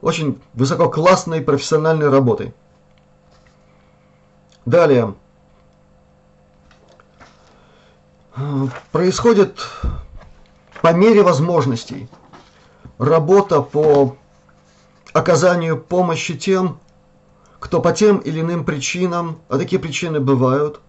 очень 0.00 0.40
высококлассной 0.54 1.40
профессиональной 1.40 2.08
работой. 2.08 2.54
Далее. 4.64 5.14
Происходит 8.90 9.58
по 10.82 10.92
мере 10.92 11.22
возможностей 11.22 12.08
работа 12.98 13.62
по 13.62 14.16
оказанию 15.14 15.80
помощи 15.80 16.36
тем, 16.36 16.78
кто 17.58 17.80
по 17.80 17.92
тем 17.92 18.18
или 18.18 18.40
иным 18.40 18.64
причинам, 18.64 19.38
а 19.48 19.56
такие 19.56 19.80
причины 19.80 20.20
бывают, 20.20 20.80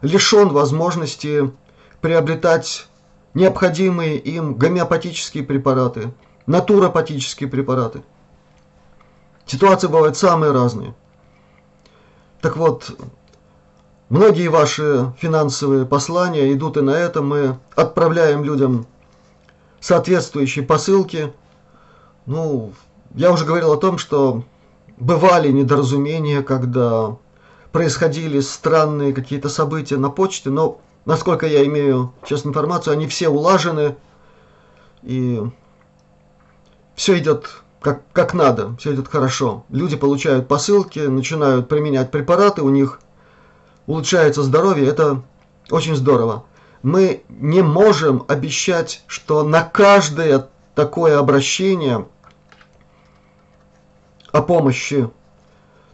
лишен 0.00 0.48
возможности 0.48 1.52
приобретать 2.00 2.88
необходимые 3.34 4.18
им 4.18 4.54
гомеопатические 4.54 5.44
препараты, 5.44 6.12
натуропатические 6.46 7.48
препараты– 7.48 8.02
Ситуации 9.46 9.88
бывают 9.88 10.16
самые 10.16 10.52
разные. 10.52 10.94
Так 12.40 12.56
вот, 12.56 12.90
многие 14.08 14.48
ваши 14.48 15.12
финансовые 15.18 15.84
послания 15.84 16.52
идут 16.52 16.76
и 16.76 16.80
на 16.80 16.92
это. 16.92 17.20
Мы 17.20 17.58
отправляем 17.76 18.42
людям 18.44 18.86
соответствующие 19.84 20.64
посылки. 20.64 21.34
Ну, 22.24 22.72
я 23.14 23.30
уже 23.30 23.44
говорил 23.44 23.70
о 23.70 23.76
том, 23.76 23.98
что 23.98 24.42
бывали 24.96 25.52
недоразумения, 25.52 26.42
когда 26.42 27.18
происходили 27.70 28.40
странные 28.40 29.12
какие-то 29.12 29.50
события 29.50 29.98
на 29.98 30.08
почте, 30.08 30.48
но, 30.48 30.80
насколько 31.04 31.46
я 31.46 31.66
имею 31.66 32.14
сейчас 32.24 32.46
информацию, 32.46 32.94
они 32.94 33.06
все 33.08 33.28
улажены, 33.28 33.96
и 35.02 35.42
все 36.94 37.18
идет 37.18 37.50
как, 37.82 38.00
как 38.14 38.32
надо, 38.32 38.74
все 38.76 38.94
идет 38.94 39.08
хорошо. 39.08 39.66
Люди 39.68 39.96
получают 39.96 40.48
посылки, 40.48 41.00
начинают 41.00 41.68
применять 41.68 42.10
препараты, 42.10 42.62
у 42.62 42.70
них 42.70 43.00
улучшается 43.86 44.44
здоровье, 44.44 44.88
это 44.88 45.20
очень 45.70 45.94
здорово. 45.94 46.46
Мы 46.84 47.22
не 47.30 47.62
можем 47.62 48.26
обещать, 48.28 49.04
что 49.06 49.42
на 49.42 49.62
каждое 49.62 50.48
такое 50.74 51.18
обращение 51.18 52.06
о 54.32 54.42
помощи 54.42 55.08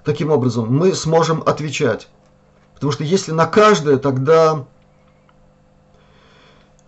таким 0.05 0.33
образом 0.33 0.67
мы 0.69 0.93
сможем 0.97 1.45
отвечать. 1.47 2.09
Потому 2.75 2.91
что 2.91 3.05
если 3.05 3.31
на 3.31 3.47
каждое, 3.47 3.99
тогда 3.99 4.65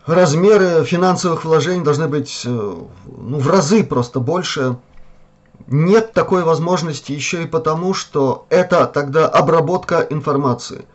размеры 0.04 0.84
финансовых 0.84 1.44
вложений 1.44 1.84
должны 1.84 2.08
быть 2.08 2.42
э, 2.44 2.48
ну, 2.48 3.38
в 3.38 3.48
разы 3.48 3.84
просто 3.84 4.18
больше, 4.18 4.78
нет 5.68 6.12
такой 6.12 6.42
возможности 6.42 7.12
еще 7.12 7.44
и 7.44 7.46
потому, 7.46 7.94
что 7.94 8.46
это 8.50 8.86
тогда 8.86 9.28
обработка 9.28 10.00
информации. 10.10 10.86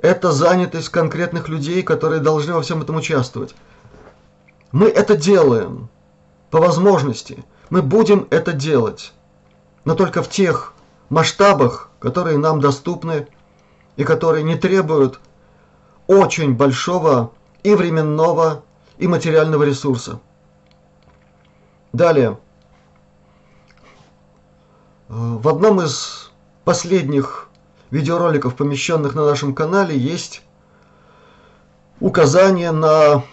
Это 0.00 0.30
занятость 0.30 0.90
конкретных 0.90 1.48
людей, 1.48 1.82
которые 1.82 2.20
должны 2.20 2.54
во 2.54 2.62
всем 2.62 2.82
этом 2.82 2.96
участвовать. 2.96 3.54
Мы 4.70 4.88
это 4.88 5.16
делаем 5.16 5.88
по 6.50 6.60
возможности. 6.60 7.44
Мы 7.70 7.82
будем 7.82 8.28
это 8.30 8.52
делать. 8.52 9.12
Но 9.84 9.94
только 9.94 10.22
в 10.22 10.28
тех 10.28 10.74
масштабах, 11.08 11.90
которые 11.98 12.38
нам 12.38 12.60
доступны 12.60 13.26
и 13.96 14.04
которые 14.04 14.44
не 14.44 14.56
требуют 14.56 15.20
очень 16.06 16.54
большого 16.54 17.32
и 17.62 17.74
временного, 17.74 18.62
и 18.98 19.08
материального 19.08 19.64
ресурса. 19.64 20.20
Далее. 21.92 22.38
В 25.08 25.48
одном 25.48 25.80
из 25.80 26.30
последних 26.64 27.47
видеороликов, 27.90 28.54
помещенных 28.54 29.14
на 29.14 29.24
нашем 29.24 29.54
канале, 29.54 29.96
есть 29.96 30.42
указание 32.00 32.70
на 32.70 33.24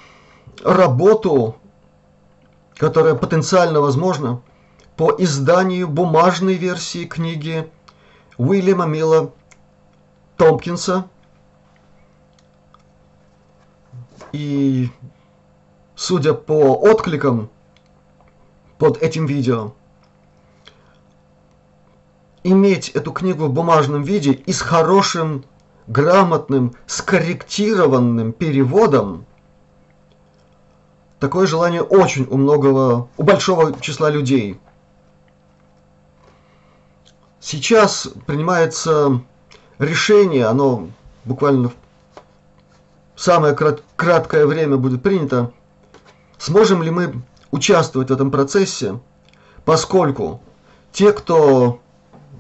работу, 0.64 1.56
которая 2.76 3.16
потенциально 3.16 3.82
возможна 3.82 4.42
по 4.96 5.14
изданию 5.18 5.88
бумажной 5.88 6.56
версии 6.56 7.06
книги 7.06 7.70
Уильяма 8.38 8.86
Мила 8.86 9.34
Томпкинса. 10.38 11.06
И 14.32 14.90
судя 15.96 16.34
по 16.34 16.76
откликам 16.76 17.50
под 18.78 19.02
этим 19.02 19.26
видео, 19.26 19.74
иметь 22.46 22.90
эту 22.90 23.12
книгу 23.12 23.48
в 23.48 23.52
бумажном 23.52 24.04
виде 24.04 24.32
и 24.32 24.54
с 24.54 24.62
хорошим, 24.62 25.44
грамотным, 25.88 26.76
скорректированным 26.86 28.34
переводом, 28.34 29.26
такое 31.20 31.48
желание 31.48 31.82
очень 31.82 32.28
у 32.30 32.38
многого, 32.38 33.10
у 33.18 33.24
большого 33.24 33.80
числа 33.82 34.12
людей. 34.12 34.60
Сейчас 37.40 38.10
принимается 38.28 39.22
решение, 39.80 40.46
оно 40.46 40.90
буквально 41.24 41.70
в 43.16 43.22
самое 43.22 43.56
краткое 43.56 44.46
время 44.46 44.78
будет 44.78 45.02
принято, 45.02 45.52
сможем 46.38 46.84
ли 46.84 46.92
мы 46.92 47.24
участвовать 47.50 48.10
в 48.10 48.14
этом 48.14 48.30
процессе, 48.30 49.00
поскольку 49.64 50.42
те, 50.92 51.12
кто 51.12 51.80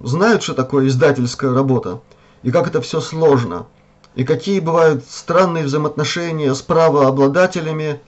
знают, 0.03 0.43
что 0.43 0.53
такое 0.53 0.88
издательская 0.88 1.53
работа, 1.53 2.01
и 2.43 2.51
как 2.51 2.67
это 2.67 2.81
все 2.81 3.01
сложно, 3.01 3.67
и 4.15 4.23
какие 4.23 4.60
бывают 4.60 5.03
странные 5.08 5.65
взаимоотношения 5.65 6.53
с 6.53 6.62
правообладателями 6.62 8.01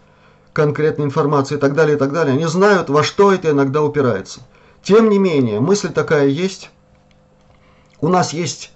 конкретной 0.54 1.06
информации 1.06 1.56
и 1.56 1.60
так 1.60 1.74
далее, 1.74 1.96
и 1.96 2.00
так 2.00 2.12
далее. 2.12 2.34
Они 2.34 2.46
знают, 2.46 2.90
во 2.90 3.04
что 3.04 3.32
это 3.32 3.52
иногда 3.52 3.84
упирается. 3.84 4.40
Тем 4.82 5.10
не 5.10 5.20
менее, 5.20 5.60
мысль 5.60 5.92
такая 5.92 6.28
есть. 6.28 6.70
У 8.00 8.08
нас 8.08 8.34
есть 8.34 8.72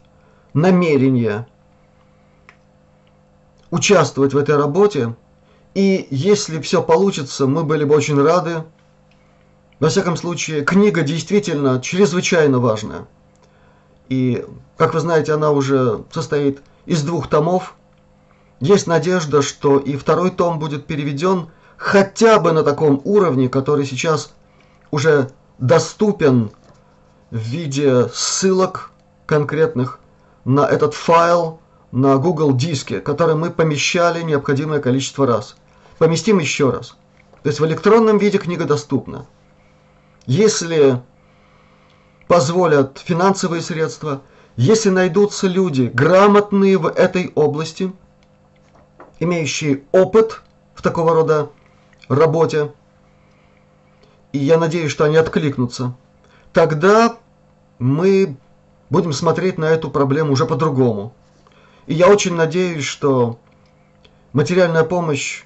намерение 0.54 1.48
участвовать 3.70 4.34
в 4.34 4.38
этой 4.38 4.58
работе, 4.58 5.16
и 5.74 6.08
если 6.12 6.60
все 6.60 6.82
получится, 6.82 7.48
мы 7.48 7.64
были 7.64 7.86
бы 7.86 7.96
очень 7.96 8.22
рады. 8.22 8.64
Во 9.82 9.90
всяком 9.90 10.16
случае, 10.16 10.64
книга 10.64 11.02
действительно 11.02 11.82
чрезвычайно 11.82 12.60
важная. 12.60 13.08
И, 14.10 14.46
как 14.78 14.94
вы 14.94 15.00
знаете, 15.00 15.34
она 15.34 15.50
уже 15.50 16.04
состоит 16.12 16.62
из 16.86 17.02
двух 17.02 17.28
томов. 17.28 17.74
Есть 18.60 18.86
надежда, 18.86 19.42
что 19.42 19.80
и 19.80 19.96
второй 19.96 20.30
том 20.30 20.60
будет 20.60 20.86
переведен 20.86 21.48
хотя 21.78 22.38
бы 22.38 22.52
на 22.52 22.62
таком 22.62 23.02
уровне, 23.06 23.50
который 23.50 23.88
сейчас 23.88 24.34
уже 24.92 25.32
доступен 25.58 26.52
в 27.32 27.38
виде 27.38 28.08
ссылок 28.14 28.92
конкретных 29.26 30.00
на 30.46 30.68
этот 30.68 30.94
файл 30.94 31.60
на 31.92 32.18
Google 32.18 32.54
диске, 32.54 33.00
который 33.00 33.34
мы 33.34 33.50
помещали 33.50 34.22
необходимое 34.22 34.80
количество 34.80 35.26
раз. 35.26 35.56
Поместим 35.98 36.38
еще 36.38 36.70
раз. 36.70 36.96
То 37.42 37.50
есть 37.50 37.60
в 37.60 37.66
электронном 37.66 38.20
виде 38.20 38.38
книга 38.38 38.66
доступна. 38.66 39.26
Если 40.26 41.02
позволят 42.28 43.00
финансовые 43.00 43.62
средства, 43.62 44.22
если 44.56 44.90
найдутся 44.90 45.48
люди, 45.48 45.90
грамотные 45.94 46.78
в 46.78 46.88
этой 46.88 47.32
области, 47.36 47.92
имеющие 49.20 49.84
опыт 49.92 50.42
в 50.76 50.82
такого 50.82 51.14
рода 51.14 51.50
работе, 52.08 52.72
и 54.32 54.38
я 54.38 54.58
надеюсь, 54.58 54.92
что 54.92 55.06
они 55.06 55.18
откликнутся, 55.18 55.96
тогда 56.54 57.18
мы 57.80 58.38
будем 58.90 59.14
смотреть 59.14 59.58
на 59.58 59.66
эту 59.66 59.90
проблему 59.90 60.34
уже 60.34 60.46
по-другому. 60.46 61.14
И 61.88 61.94
я 61.94 62.08
очень 62.08 62.36
надеюсь, 62.36 62.86
что 62.86 63.40
материальная 64.34 64.84
помощь 64.84 65.44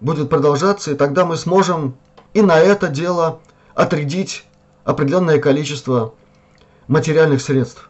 будет 0.00 0.28
продолжаться, 0.28 0.90
и 0.90 0.94
тогда 0.94 1.24
мы 1.24 1.36
сможем 1.36 1.96
и 2.34 2.42
на 2.42 2.58
это 2.58 2.88
дело 2.88 3.40
отрядить 3.78 4.44
определенное 4.82 5.38
количество 5.38 6.12
материальных 6.88 7.40
средств. 7.40 7.88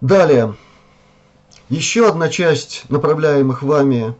Далее. 0.00 0.56
Еще 1.68 2.08
одна 2.08 2.30
часть 2.30 2.88
направляемых 2.88 3.62
вами 3.62 4.14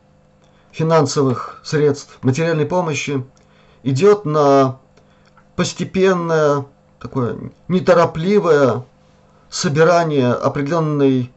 финансовых 0.71 1.63
средств 1.65 2.19
материальной 2.21 2.67
помощи 2.67 3.25
идет 3.83 4.27
на 4.27 4.79
постепенное 5.57 6.67
такое 6.99 7.53
неторопливое 7.69 8.85
собирание 9.49 10.31
определенной 10.31 11.33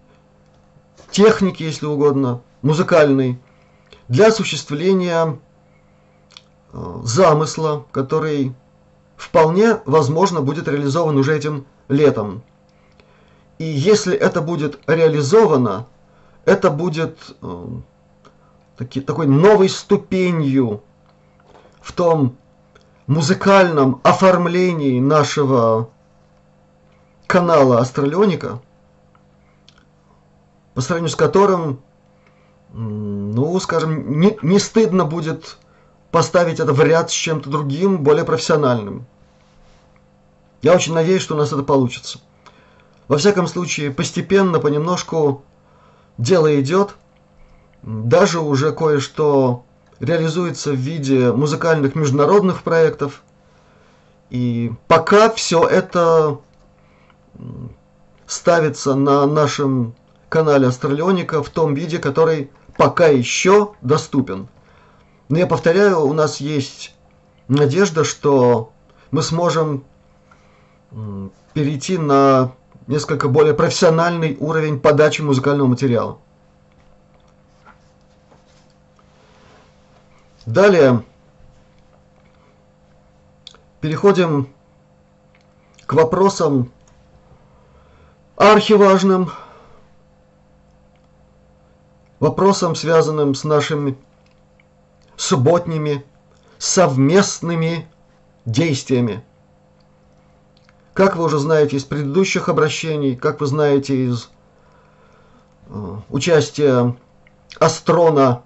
техники, 1.11 1.63
если 1.63 1.85
угодно, 1.85 2.41
музыкальной, 2.61 3.39
для 4.09 4.27
осуществления 4.27 5.39
замысла, 7.03 7.85
который 7.91 8.53
вполне 9.15 9.79
возможно 9.85 10.41
будет 10.41 10.67
реализован 10.67 11.17
уже 11.17 11.35
этим 11.35 11.65
летом. 11.87 12.43
И 13.57 13.63
если 13.63 14.15
это 14.15 14.41
будет 14.41 14.79
реализовано, 14.87 15.87
это 16.43 16.69
будет 16.69 17.17
э, 17.41 17.65
таки, 18.77 18.99
такой 18.99 19.27
новой 19.27 19.69
ступенью 19.69 20.83
в 21.81 21.93
том 21.93 22.35
музыкальном 23.07 24.01
оформлении 24.03 24.99
нашего 24.99 25.89
канала 27.27 27.79
Астралионика, 27.79 28.59
по 30.73 30.81
сравнению 30.81 31.11
с 31.11 31.15
которым, 31.15 31.79
ну, 32.73 33.57
скажем, 33.59 34.19
не, 34.19 34.37
не 34.41 34.59
стыдно 34.59 35.05
будет 35.05 35.57
поставить 36.15 36.61
это 36.61 36.71
в 36.71 36.81
ряд 36.81 37.11
с 37.11 37.13
чем-то 37.13 37.49
другим, 37.49 38.01
более 38.01 38.23
профессиональным. 38.23 39.05
Я 40.61 40.73
очень 40.73 40.93
надеюсь, 40.93 41.21
что 41.21 41.35
у 41.35 41.37
нас 41.37 41.51
это 41.51 41.61
получится. 41.61 42.19
Во 43.09 43.17
всяком 43.17 43.47
случае, 43.47 43.91
постепенно, 43.91 44.59
понемножку 44.59 45.43
дело 46.17 46.57
идет. 46.61 46.95
Даже 47.81 48.39
уже 48.39 48.71
кое-что 48.71 49.65
реализуется 49.99 50.71
в 50.71 50.77
виде 50.77 51.33
музыкальных 51.33 51.95
международных 51.95 52.63
проектов. 52.63 53.21
И 54.29 54.71
пока 54.87 55.29
все 55.29 55.67
это 55.67 56.39
ставится 58.25 58.95
на 58.95 59.25
нашем 59.25 59.95
канале 60.29 60.67
Астралионика 60.67 61.43
в 61.43 61.49
том 61.49 61.73
виде, 61.73 61.99
который 61.99 62.51
пока 62.77 63.07
еще 63.07 63.73
доступен. 63.81 64.47
Но 65.29 65.39
я 65.39 65.47
повторяю, 65.47 66.01
у 66.01 66.13
нас 66.13 66.39
есть 66.39 66.95
надежда, 67.47 68.03
что 68.03 68.71
мы 69.11 69.21
сможем 69.21 69.83
перейти 71.53 71.97
на 71.97 72.51
несколько 72.87 73.27
более 73.27 73.53
профессиональный 73.53 74.37
уровень 74.39 74.79
подачи 74.79 75.21
музыкального 75.21 75.67
материала. 75.67 76.19
Далее 80.45 81.03
переходим 83.81 84.47
к 85.87 85.93
вопросам 85.93 86.71
архиважным, 88.35 89.31
вопросам, 92.19 92.75
связанным 92.75 93.33
с 93.33 93.43
нашими 93.43 93.97
субботними 95.17 96.05
совместными 96.57 97.87
действиями. 98.45 99.23
Как 100.93 101.15
вы 101.15 101.25
уже 101.25 101.39
знаете 101.39 101.77
из 101.77 101.83
предыдущих 101.83 102.47
обращений, 102.47 103.15
как 103.15 103.41
вы 103.41 103.47
знаете 103.47 104.05
из 104.05 104.29
э, 105.67 105.97
участия 106.09 106.95
Астрона 107.59 108.43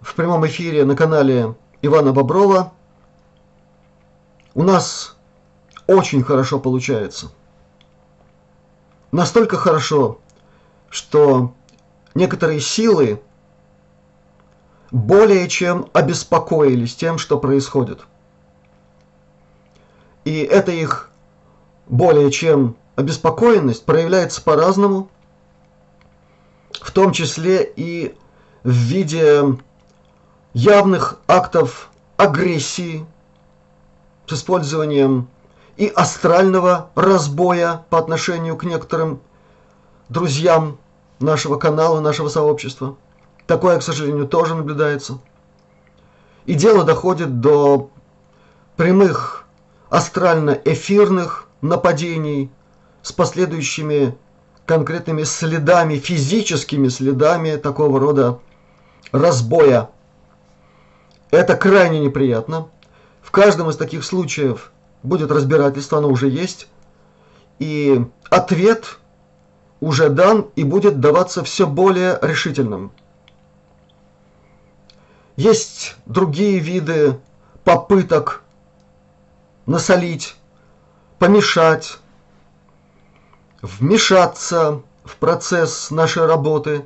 в 0.00 0.14
прямом 0.14 0.46
эфире 0.46 0.84
на 0.84 0.96
канале 0.96 1.54
Ивана 1.82 2.12
Боброва. 2.12 2.72
У 4.54 4.62
нас 4.62 5.16
очень 5.86 6.22
хорошо 6.22 6.58
получается. 6.58 7.30
Настолько 9.12 9.56
хорошо, 9.56 10.18
что 10.88 11.54
некоторые 12.14 12.60
силы 12.60 13.20
более 14.90 15.48
чем 15.48 15.88
обеспокоились 15.92 16.94
тем, 16.96 17.18
что 17.18 17.38
происходит. 17.38 18.00
И 20.24 20.40
это 20.40 20.72
их 20.72 21.10
более 21.86 22.30
чем 22.30 22.76
обеспокоенность 22.96 23.84
проявляется 23.84 24.42
по-разному, 24.42 25.08
в 26.72 26.90
том 26.92 27.12
числе 27.12 27.62
и 27.76 28.14
в 28.62 28.70
виде 28.70 29.58
явных 30.52 31.18
актов 31.26 31.90
агрессии 32.16 33.06
с 34.26 34.32
использованием 34.32 35.28
и 35.76 35.86
астрального 35.88 36.90
разбоя 36.94 37.84
по 37.90 37.98
отношению 37.98 38.56
к 38.56 38.64
некоторым 38.64 39.20
друзьям 40.08 40.78
нашего 41.20 41.56
канала, 41.56 42.00
нашего 42.00 42.28
сообщества. 42.28 42.96
Такое, 43.50 43.80
к 43.80 43.82
сожалению, 43.82 44.28
тоже 44.28 44.54
наблюдается. 44.54 45.18
И 46.46 46.54
дело 46.54 46.84
доходит 46.84 47.40
до 47.40 47.90
прямых 48.76 49.44
астрально-эфирных 49.90 51.48
нападений 51.60 52.48
с 53.02 53.10
последующими 53.10 54.16
конкретными 54.66 55.24
следами, 55.24 55.96
физическими 55.96 56.86
следами 56.86 57.56
такого 57.56 57.98
рода 57.98 58.38
разбоя. 59.10 59.90
Это 61.32 61.56
крайне 61.56 61.98
неприятно. 61.98 62.68
В 63.20 63.32
каждом 63.32 63.68
из 63.68 63.76
таких 63.76 64.04
случаев 64.04 64.70
будет 65.02 65.32
разбирательство, 65.32 65.98
оно 65.98 66.08
уже 66.08 66.28
есть. 66.28 66.68
И 67.58 68.00
ответ 68.30 68.98
уже 69.80 70.08
дан 70.08 70.46
и 70.54 70.62
будет 70.62 71.00
даваться 71.00 71.42
все 71.42 71.66
более 71.66 72.16
решительным. 72.22 72.92
Есть 75.40 75.96
другие 76.04 76.58
виды 76.58 77.18
попыток 77.64 78.42
насолить, 79.64 80.36
помешать, 81.18 81.96
вмешаться 83.62 84.82
в 85.02 85.16
процесс 85.16 85.90
нашей 85.90 86.26
работы. 86.26 86.84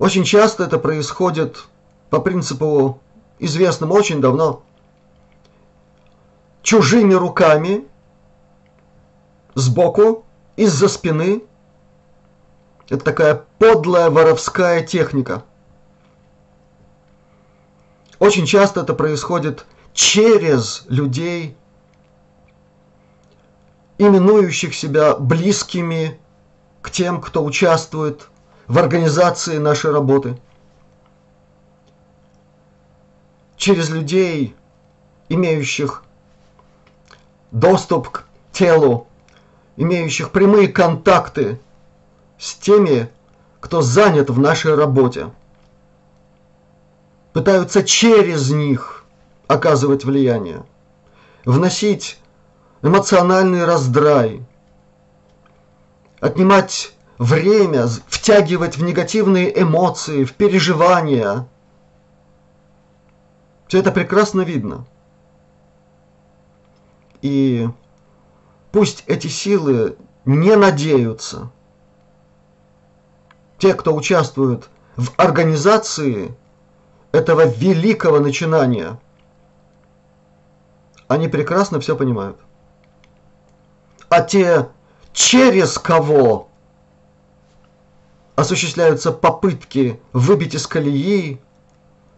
Очень 0.00 0.24
часто 0.24 0.64
это 0.64 0.80
происходит 0.80 1.66
по 2.10 2.20
принципу 2.20 2.98
известным 3.38 3.92
очень 3.92 4.20
давно 4.20 4.64
чужими 6.62 7.14
руками 7.14 7.86
сбоку, 9.54 10.24
из-за 10.56 10.88
спины. 10.88 11.44
Это 12.88 13.04
такая 13.04 13.44
подлая 13.60 14.10
воровская 14.10 14.82
техника. 14.84 15.44
Очень 18.24 18.46
часто 18.46 18.80
это 18.80 18.94
происходит 18.94 19.66
через 19.92 20.86
людей, 20.88 21.58
именующих 23.98 24.74
себя 24.74 25.14
близкими 25.14 26.18
к 26.80 26.90
тем, 26.90 27.20
кто 27.20 27.44
участвует 27.44 28.30
в 28.66 28.78
организации 28.78 29.58
нашей 29.58 29.90
работы. 29.90 30.40
Через 33.58 33.90
людей, 33.90 34.56
имеющих 35.28 36.02
доступ 37.50 38.08
к 38.08 38.24
телу, 38.52 39.06
имеющих 39.76 40.30
прямые 40.30 40.68
контакты 40.68 41.60
с 42.38 42.54
теми, 42.54 43.10
кто 43.60 43.82
занят 43.82 44.30
в 44.30 44.38
нашей 44.38 44.74
работе. 44.76 45.30
Пытаются 47.34 47.82
через 47.82 48.52
них 48.52 49.04
оказывать 49.48 50.04
влияние, 50.04 50.64
вносить 51.44 52.20
эмоциональный 52.80 53.64
раздрай, 53.64 54.46
отнимать 56.20 56.94
время, 57.18 57.88
втягивать 58.06 58.76
в 58.76 58.84
негативные 58.84 59.60
эмоции, 59.60 60.22
в 60.22 60.34
переживания. 60.34 61.48
Все 63.66 63.80
это 63.80 63.90
прекрасно 63.90 64.42
видно. 64.42 64.86
И 67.20 67.68
пусть 68.70 69.02
эти 69.08 69.26
силы 69.26 69.96
не 70.24 70.54
надеются. 70.54 71.50
Те, 73.58 73.74
кто 73.74 73.92
участвует 73.92 74.68
в 74.94 75.10
организации 75.16 76.36
этого 77.14 77.46
великого 77.46 78.20
начинания, 78.20 78.98
они 81.08 81.28
прекрасно 81.28 81.80
все 81.80 81.96
понимают 81.96 82.36
а 84.14 84.20
те, 84.20 84.68
через 85.12 85.76
кого 85.76 86.48
осуществляются 88.36 89.10
попытки 89.10 90.00
выбить 90.12 90.54
из 90.54 90.68
колеи, 90.68 91.40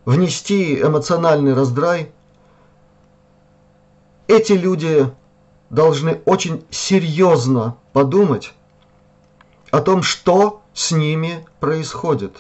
внести 0.05 0.79
эмоциональный 0.79 1.55
раздрай, 1.55 2.13
эти 4.29 4.53
люди 4.53 5.11
должны 5.71 6.21
очень 6.27 6.67
серьезно 6.71 7.79
подумать 7.95 8.53
о 9.71 9.81
том, 9.81 10.03
что 10.03 10.61
с 10.75 10.93
ними 10.93 11.47
происходит. 11.61 12.37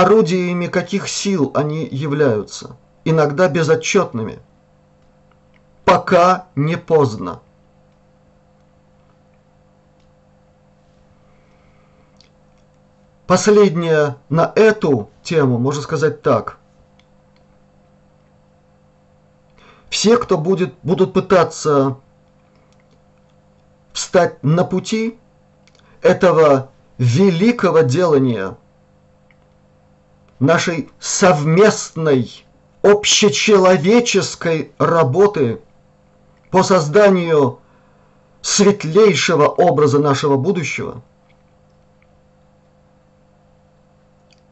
Орудиями 0.00 0.66
каких 0.66 1.08
сил 1.08 1.52
они 1.54 1.88
являются, 1.90 2.76
иногда 3.04 3.48
безотчетными– 3.48 4.40
пока 5.86 6.48
не 6.56 6.76
поздно. 6.76 7.40
Последнее 13.26 14.16
на 14.28 14.52
эту 14.54 15.08
тему 15.22 15.58
можно 15.58 15.80
сказать 15.80 16.20
так. 16.20 16.58
Все, 19.88 20.18
кто 20.18 20.36
будет, 20.36 20.74
будут 20.82 21.14
пытаться 21.14 21.96
встать 23.92 24.42
на 24.42 24.64
пути 24.64 25.18
этого 26.02 26.70
великого 26.98 27.80
делания 27.80 28.56
нашей 30.38 30.90
совместной 30.98 32.44
общечеловеческой 32.82 34.72
работы 34.78 35.60
по 36.50 36.62
созданию 36.62 37.58
светлейшего 38.42 39.46
образа 39.46 39.98
нашего 39.98 40.36
будущего, 40.36 41.02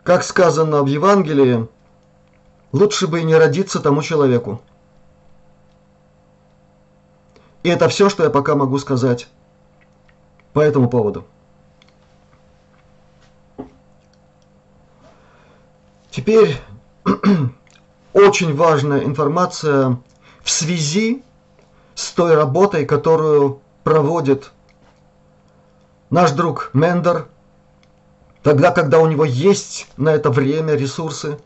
как 0.02 0.24
сказано 0.24 0.82
в 0.82 0.86
Евангелии, 0.86 1.68
лучше 2.72 3.06
бы 3.06 3.20
и 3.20 3.24
не 3.24 3.36
родиться 3.36 3.80
тому 3.80 4.02
человеку. 4.02 4.60
И 7.62 7.68
это 7.68 7.88
все, 7.88 8.10
что 8.10 8.24
я 8.24 8.30
пока 8.30 8.54
могу 8.54 8.78
сказать 8.78 9.28
по 10.52 10.60
этому 10.60 10.90
поводу. 10.90 11.24
Теперь 16.14 16.60
очень 18.12 18.54
важная 18.54 19.02
информация 19.02 19.98
в 20.44 20.50
связи 20.50 21.24
с 21.96 22.12
той 22.12 22.36
работой, 22.36 22.86
которую 22.86 23.60
проводит 23.82 24.52
наш 26.10 26.30
друг 26.30 26.70
Мендер, 26.72 27.26
тогда, 28.44 28.70
когда 28.70 29.00
у 29.00 29.08
него 29.08 29.24
есть 29.24 29.88
на 29.96 30.10
это 30.10 30.30
время, 30.30 30.74
ресурсы. 30.74 31.40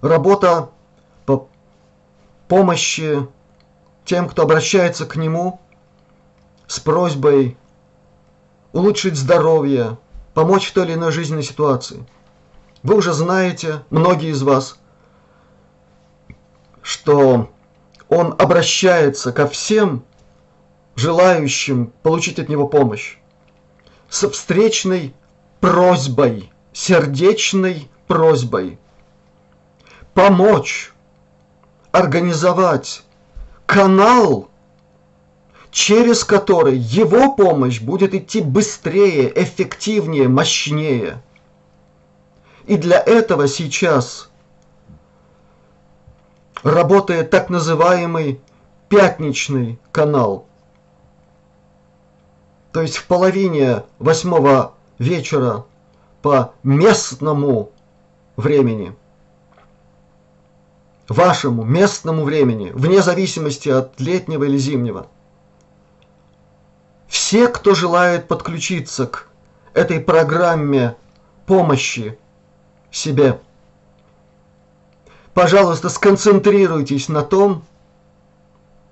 Работа 0.00 0.68
по 1.26 1.48
помощи 2.46 3.26
тем, 4.04 4.28
кто 4.28 4.42
обращается 4.42 5.06
к 5.06 5.16
нему 5.16 5.60
с 6.68 6.78
просьбой 6.78 7.56
улучшить 8.72 9.16
здоровье, 9.16 9.98
помочь 10.34 10.68
в 10.68 10.72
той 10.72 10.84
или 10.84 10.94
иной 10.94 11.10
жизненной 11.10 11.42
ситуации. 11.42 12.06
Вы 12.82 12.96
уже 12.96 13.12
знаете, 13.12 13.84
многие 13.90 14.30
из 14.30 14.42
вас, 14.42 14.78
что 16.82 17.50
он 18.08 18.34
обращается 18.38 19.32
ко 19.32 19.46
всем 19.46 20.04
желающим 20.96 21.92
получить 22.02 22.38
от 22.38 22.48
него 22.48 22.66
помощь 22.66 23.18
с 24.08 24.28
встречной 24.28 25.14
просьбой, 25.60 26.52
сердечной 26.72 27.88
просьбой 28.08 28.78
помочь 30.12 30.92
организовать 31.92 33.04
канал, 33.66 34.48
через 35.70 36.24
который 36.24 36.76
его 36.76 37.34
помощь 37.34 37.80
будет 37.80 38.14
идти 38.14 38.40
быстрее, 38.40 39.32
эффективнее, 39.34 40.28
мощнее. 40.28 41.22
И 42.66 42.76
для 42.76 42.98
этого 43.00 43.48
сейчас 43.48 44.30
работает 46.62 47.30
так 47.30 47.50
называемый 47.50 48.40
пятничный 48.88 49.78
канал. 49.90 50.46
То 52.72 52.80
есть 52.80 52.96
в 52.96 53.06
половине 53.06 53.82
восьмого 53.98 54.74
вечера 54.98 55.66
по 56.22 56.54
местному 56.62 57.70
времени, 58.36 58.94
вашему 61.08 61.64
местному 61.64 62.22
времени, 62.22 62.70
вне 62.70 63.02
зависимости 63.02 63.68
от 63.68 64.00
летнего 64.00 64.44
или 64.44 64.56
зимнего. 64.56 65.08
Все, 67.08 67.48
кто 67.48 67.74
желает 67.74 68.28
подключиться 68.28 69.06
к 69.06 69.28
этой 69.74 70.00
программе 70.00 70.96
помощи 71.44 72.18
себе, 72.92 73.40
пожалуйста, 75.34 75.88
сконцентрируйтесь 75.88 77.08
на 77.08 77.22
том, 77.22 77.64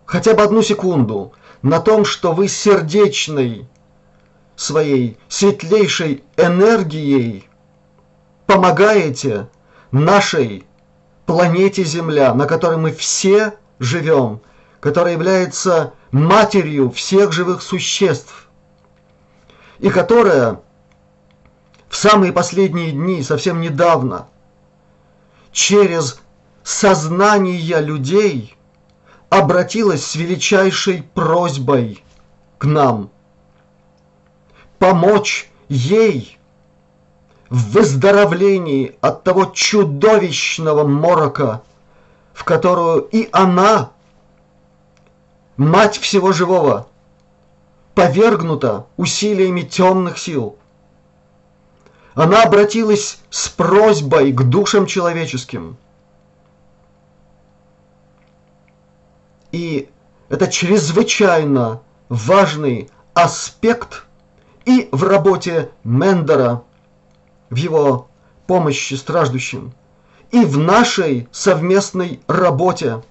хотя 0.06 0.34
бы 0.34 0.42
одну 0.42 0.62
секунду, 0.62 1.32
на 1.62 1.78
том, 1.80 2.04
что 2.04 2.32
вы 2.32 2.48
сердечной 2.48 3.68
своей 4.56 5.18
светлейшей 5.28 6.24
энергией 6.36 7.48
помогаете 8.46 9.48
нашей 9.92 10.64
планете 11.26 11.84
Земля, 11.84 12.34
на 12.34 12.46
которой 12.46 12.78
мы 12.78 12.92
все 12.92 13.54
живем, 13.78 14.40
которая 14.80 15.12
является 15.12 15.92
матерью 16.10 16.90
всех 16.90 17.32
живых 17.32 17.62
существ, 17.62 18.48
и 19.78 19.90
которая 19.90 20.60
в 21.90 21.96
самые 21.96 22.32
последние 22.32 22.92
дни, 22.92 23.22
совсем 23.22 23.60
недавно, 23.60 24.28
через 25.50 26.20
сознание 26.62 27.80
людей 27.80 28.56
обратилась 29.28 30.06
с 30.06 30.14
величайшей 30.14 31.02
просьбой 31.02 32.02
к 32.58 32.64
нам 32.64 33.10
помочь 34.78 35.50
ей 35.68 36.38
в 37.48 37.72
выздоровлении 37.72 38.96
от 39.00 39.24
того 39.24 39.46
чудовищного 39.46 40.86
морока, 40.86 41.62
в 42.32 42.44
которую 42.44 43.00
и 43.02 43.28
она, 43.32 43.90
мать 45.56 45.98
всего 45.98 46.30
живого, 46.32 46.86
повергнута 47.96 48.86
усилиями 48.96 49.62
темных 49.62 50.18
сил. 50.18 50.56
Она 52.14 52.42
обратилась 52.42 53.20
с 53.30 53.48
просьбой 53.48 54.32
к 54.32 54.42
душам 54.42 54.86
человеческим. 54.86 55.76
И 59.52 59.88
это 60.28 60.48
чрезвычайно 60.48 61.82
важный 62.08 62.90
аспект 63.14 64.04
и 64.64 64.88
в 64.92 65.04
работе 65.04 65.70
Мендера, 65.84 66.62
в 67.48 67.56
его 67.56 68.08
помощи 68.46 68.94
страждущим, 68.94 69.72
и 70.30 70.44
в 70.44 70.58
нашей 70.58 71.28
совместной 71.32 72.20
работе, 72.28 73.02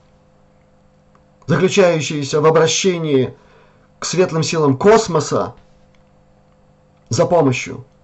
заключающейся 1.48 2.40
в 2.40 2.46
обращении 2.46 3.34
к 4.00 4.06
светлым 4.06 4.44
силам 4.44 4.78
космоса 4.78 5.56
за 7.10 7.26
помощью– 7.26 7.86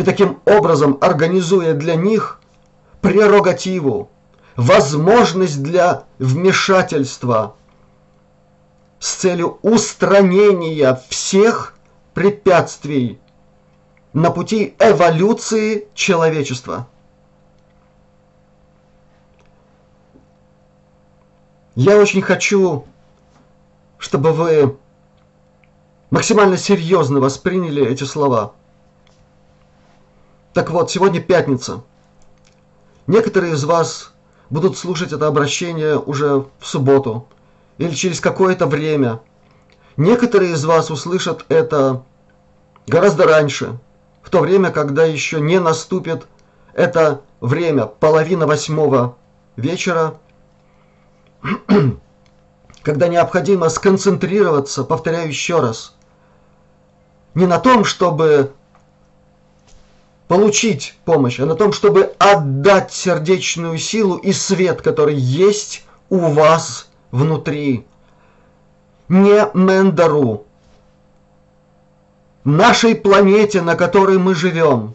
и 0.00 0.02
таким 0.02 0.40
образом 0.46 0.96
организуя 1.02 1.74
для 1.74 1.94
них 1.94 2.40
прерогативу, 3.02 4.10
возможность 4.56 5.62
для 5.62 6.04
вмешательства 6.18 7.54
с 8.98 9.12
целью 9.12 9.58
устранения 9.60 10.98
всех 11.10 11.74
препятствий 12.14 13.18
на 14.14 14.30
пути 14.30 14.74
эволюции 14.78 15.86
человечества. 15.92 16.88
Я 21.74 21.98
очень 21.98 22.22
хочу, 22.22 22.86
чтобы 23.98 24.32
вы 24.32 24.78
максимально 26.08 26.56
серьезно 26.56 27.20
восприняли 27.20 27.86
эти 27.86 28.04
слова– 28.04 28.54
так 30.52 30.70
вот, 30.70 30.90
сегодня 30.90 31.20
пятница. 31.20 31.82
Некоторые 33.06 33.54
из 33.54 33.64
вас 33.64 34.12
будут 34.50 34.76
слушать 34.76 35.12
это 35.12 35.26
обращение 35.26 35.96
уже 35.96 36.46
в 36.58 36.66
субботу 36.66 37.28
или 37.78 37.94
через 37.94 38.20
какое-то 38.20 38.66
время. 38.66 39.20
Некоторые 39.96 40.52
из 40.52 40.64
вас 40.64 40.90
услышат 40.90 41.44
это 41.48 42.02
гораздо 42.86 43.24
раньше, 43.26 43.78
в 44.22 44.30
то 44.30 44.40
время, 44.40 44.70
когда 44.70 45.04
еще 45.04 45.40
не 45.40 45.60
наступит 45.60 46.26
это 46.74 47.22
время, 47.40 47.86
половина 47.86 48.46
восьмого 48.46 49.16
вечера, 49.56 50.18
когда 52.82 53.08
необходимо 53.08 53.68
сконцентрироваться, 53.68 54.84
повторяю 54.84 55.28
еще 55.28 55.60
раз, 55.60 55.94
не 57.34 57.46
на 57.46 57.58
том, 57.58 57.84
чтобы 57.84 58.52
получить 60.30 60.94
помощь, 61.04 61.40
а 61.40 61.44
на 61.44 61.56
том, 61.56 61.72
чтобы 61.72 62.12
отдать 62.20 62.92
сердечную 62.92 63.78
силу 63.78 64.14
и 64.14 64.32
свет, 64.32 64.80
который 64.80 65.16
есть 65.16 65.82
у 66.08 66.18
вас 66.18 66.88
внутри. 67.10 67.84
Не 69.08 69.50
Мендеру, 69.54 70.44
нашей 72.44 72.94
планете, 72.94 73.60
на 73.60 73.74
которой 73.74 74.18
мы 74.18 74.36
живем, 74.36 74.94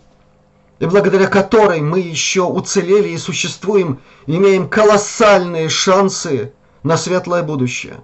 и 0.80 0.86
благодаря 0.86 1.28
которой 1.28 1.82
мы 1.82 2.00
еще 2.00 2.44
уцелели 2.44 3.10
и 3.10 3.18
существуем, 3.18 4.00
имеем 4.28 4.70
колоссальные 4.70 5.68
шансы 5.68 6.54
на 6.84 6.96
светлое 6.96 7.44
будущее. 7.44 7.98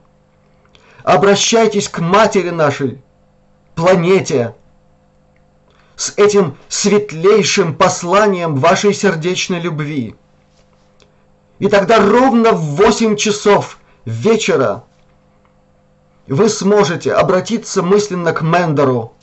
Обращайтесь 1.05 1.87
к 1.87 1.99
матери 1.99 2.49
нашей, 2.49 3.01
планете, 3.75 4.53
с 6.01 6.13
этим 6.17 6.57
светлейшим 6.67 7.75
посланием 7.75 8.55
вашей 8.55 8.91
сердечной 8.91 9.59
любви. 9.59 10.15
И 11.59 11.67
тогда 11.67 11.99
ровно 11.99 12.53
в 12.53 12.75
8 12.75 13.15
часов 13.17 13.77
вечера 14.05 14.83
вы 16.25 16.49
сможете 16.49 17.13
обратиться 17.13 17.83
мысленно 17.83 18.33
к 18.33 18.41
Мендеру. 18.41 19.13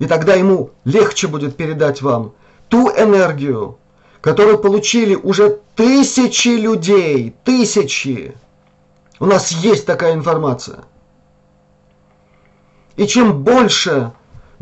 И 0.00 0.04
тогда 0.04 0.34
ему 0.34 0.72
легче 0.84 1.28
будет 1.28 1.56
передать 1.56 2.02
вам 2.02 2.34
ту 2.68 2.90
энергию, 2.90 3.78
которую 4.20 4.58
получили 4.58 5.14
уже 5.14 5.60
тысячи 5.76 6.48
людей, 6.48 7.34
тысячи. 7.42 8.36
У 9.18 9.24
нас 9.24 9.50
есть 9.50 9.86
такая 9.86 10.12
информация. 10.12 10.84
И 12.96 13.06
чем 13.06 13.42
больше 13.42 14.12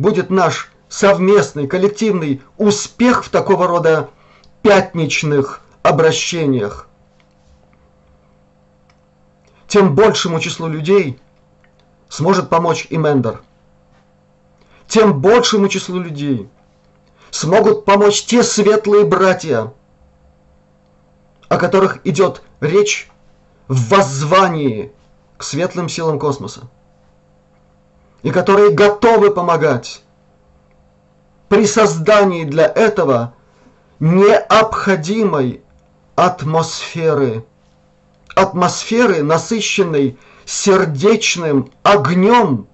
будет 0.01 0.31
наш 0.31 0.71
совместный, 0.89 1.67
коллективный 1.67 2.43
успех 2.57 3.25
в 3.25 3.29
такого 3.29 3.67
рода 3.67 4.11
пятничных 4.63 5.61
обращениях, 5.83 6.89
тем 9.69 9.95
большему 9.95 10.41
числу 10.41 10.67
людей 10.67 11.21
сможет 12.09 12.49
помочь 12.49 12.87
и 12.91 12.97
Мендер. 12.97 13.41
Тем 14.89 15.21
большему 15.21 15.69
числу 15.69 16.01
людей 16.01 16.49
смогут 17.31 17.85
помочь 17.85 18.25
те 18.25 18.43
светлые 18.43 19.05
братья, 19.05 19.73
о 21.49 21.57
которых 21.57 22.05
идет 22.05 22.43
речь 22.61 23.09
в 23.69 23.91
воззвании 23.91 24.93
к 25.37 25.45
светлым 25.45 25.89
силам 25.89 26.19
космоса 26.19 26.69
и 28.23 28.31
которые 28.31 28.71
готовы 28.71 29.31
помогать. 29.31 30.03
При 31.49 31.67
создании 31.67 32.45
для 32.45 32.67
этого 32.67 33.35
необходимой 33.99 35.63
атмосферы, 36.15 37.45
атмосферы, 38.35 39.23
насыщенной 39.23 40.19
сердечным 40.45 41.71
огнем 41.83 42.67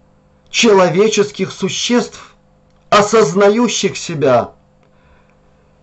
человеческих 0.51 1.53
существ, 1.53 2.35
осознающих 2.91 3.97
себя 3.97 4.53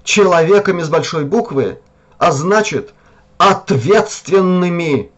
человеками 0.04 0.82
с 0.82 0.90
большой 0.90 1.26
буквы, 1.26 1.80
а 2.18 2.32
значит 2.32 2.94
ответственными 3.38 5.12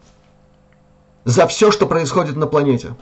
за 1.24 1.46
все, 1.46 1.70
что 1.70 1.86
происходит 1.86 2.36
на 2.36 2.46
планете. 2.46 2.94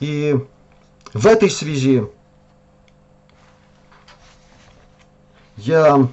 И 0.00 0.34
в 1.12 1.26
этой 1.26 1.50
связи 1.50 2.06
я 5.56 6.08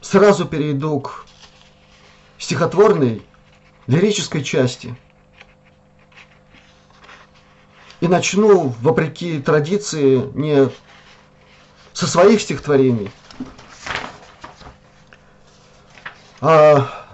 сразу 0.00 0.46
перейду 0.46 1.00
к 1.00 1.26
стихотворной 2.38 3.22
лирической 3.86 4.42
части. 4.42 4.96
И 8.00 8.08
начну, 8.08 8.74
вопреки 8.80 9.40
традиции, 9.40 10.22
не 10.34 10.70
со 11.92 12.06
своих 12.06 12.40
стихотворений, 12.40 13.10
а 16.40 17.06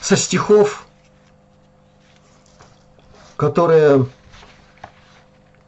со 0.00 0.14
стихов, 0.14 0.87
которые 3.38 4.04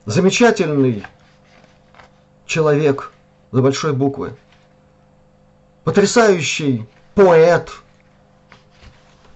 замечательный 0.05 1.05
человек 2.45 3.13
за 3.53 3.63
большой 3.63 3.93
буквы, 3.93 4.37
потрясающий 5.85 6.85
поэт, 7.15 7.71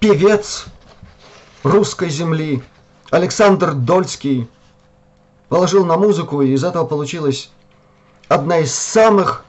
певец 0.00 0.64
русской 1.62 2.10
земли 2.10 2.64
Александр 3.10 3.72
Дольский 3.72 4.50
положил 5.48 5.86
на 5.86 5.96
музыку, 5.96 6.42
и 6.42 6.54
из 6.54 6.64
этого 6.64 6.86
получилась 6.86 7.52
одна 8.26 8.58
из 8.58 8.74
самых 8.74 9.44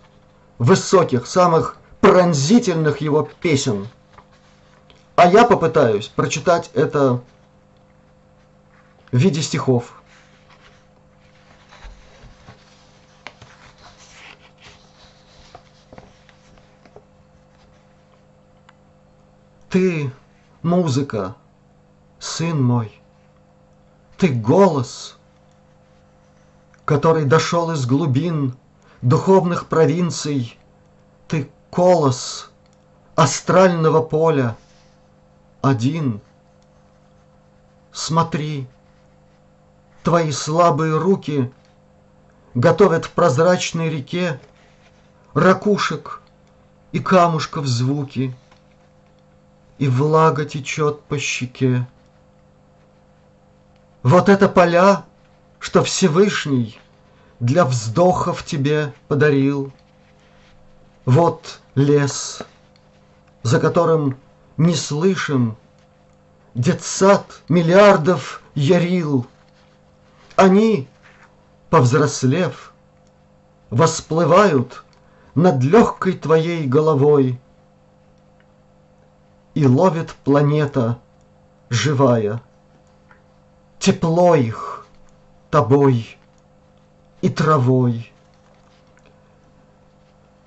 высоких, 0.60 1.26
самых 1.26 1.78
пронзительных 2.02 3.02
его 3.02 3.28
песен. 3.42 3.88
А 5.16 5.28
я 5.28 5.44
попытаюсь 5.44 6.08
прочитать 6.08 6.70
это 6.76 7.22
в 9.16 9.18
виде 9.18 9.42
стихов. 9.42 9.94
Ты 19.70 20.12
музыка, 20.64 21.34
сын 22.20 22.62
мой, 22.62 23.02
ты 24.18 24.28
голос, 24.28 25.18
который 26.84 27.24
дошел 27.24 27.72
из 27.72 27.86
глубин 27.86 28.58
духовных 29.02 29.68
провинций, 29.68 30.60
ты 31.30 31.50
колос 31.72 32.52
астрального 33.16 34.02
поля, 34.02 34.58
один. 35.62 36.20
Смотри, 37.94 38.68
твои 40.06 40.32
слабые 40.32 40.98
руки 40.98 41.52
готовят 42.54 43.04
в 43.04 43.12
прозрачной 43.12 43.90
реке 43.90 44.40
ракушек 45.34 46.22
и 46.94 47.00
камушков 47.00 47.66
звуки— 47.66 48.34
и 49.78 49.88
влага 49.88 50.46
течет 50.46 51.02
по 51.02 51.18
щеке. 51.18 51.86
Вот 54.04 54.30
это 54.30 54.48
поля, 54.48 55.04
что 55.60 55.84
Всевышний 55.84 56.80
для 57.40 57.66
вздохов 57.66 58.46
тебе 58.46 58.94
подарил. 59.08 59.72
Вот 61.06 61.60
лес, 61.76 62.42
за 63.44 63.60
которым 63.60 64.18
не 64.58 64.76
слышим 64.76 65.58
детсад 66.54 67.42
миллиардов 67.50 68.42
ярил. 68.54 69.28
Они, 70.36 70.88
повзрослев, 71.70 72.74
восплывают 73.70 74.84
над 75.34 75.64
легкой 75.64 76.14
твоей 76.14 76.68
головой— 76.68 77.40
и 79.56 79.66
ловит 79.66 80.14
планета 80.24 81.00
живая. 81.70 82.42
Тепло 83.80 84.36
их 84.36 84.86
тобой 85.50 86.18
и 87.22 87.30
травой. 87.30 88.12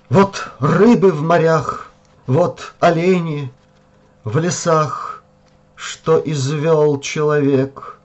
Вот 0.09 0.51
рыбы 0.59 1.11
в 1.11 1.21
морях, 1.21 1.91
вот 2.27 2.73
олени 2.79 3.51
в 4.23 4.37
лесах, 4.37 5.23
Что 5.75 6.21
извел 6.23 6.99
человек. 6.99 7.98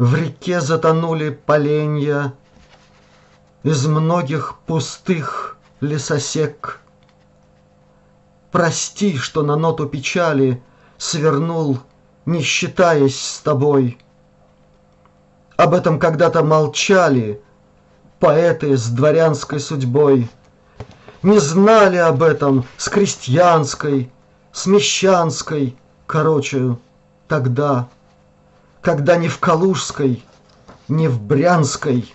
В 0.00 0.14
реке 0.14 0.62
затонули 0.62 1.28
поленья 1.28 2.32
Из 3.64 3.86
многих 3.86 4.56
пустых 4.66 5.58
лесосек— 5.82 6.80
Прости, 8.50 9.18
что 9.18 9.42
на 9.42 9.56
ноту 9.56 9.86
печали 9.86 10.62
Свернул, 10.96 11.80
не 12.24 12.40
считаясь 12.40 13.20
с 13.20 13.40
тобой. 13.40 13.98
Об 15.58 15.74
этом 15.74 15.98
когда-то 15.98 16.42
молчали 16.42 17.42
Поэты 18.20 18.78
с 18.78 18.86
дворянской 18.86 19.60
судьбой. 19.60 20.30
Не 21.22 21.38
знали 21.40 21.98
об 21.98 22.22
этом 22.22 22.64
с 22.78 22.88
крестьянской, 22.88 24.10
С 24.50 24.64
мещанской, 24.64 25.76
короче, 26.06 26.78
тогда, 27.28 27.90
Когда 28.80 29.16
ни 29.16 29.28
в 29.28 29.38
Калужской, 29.38 30.24
ни 30.88 31.06
в 31.06 31.20
Брянской 31.20 32.12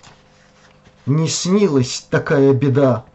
Не 1.06 1.28
снилась 1.28 2.06
такая 2.10 2.54
беда. 2.54 3.06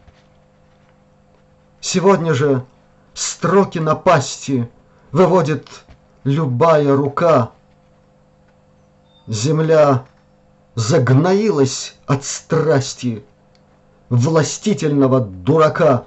Сегодня 1.81 2.33
же 2.33 2.65
строки 3.13 3.79
напасти 3.79 4.69
выводит 5.11 5.67
любая 6.23 6.95
рука. 6.95 7.51
Земля 9.27 10.05
загноилась 10.75 11.95
от 12.05 12.23
страсти 12.23 13.25
властительного 14.07 15.19
дурака. 15.19 16.05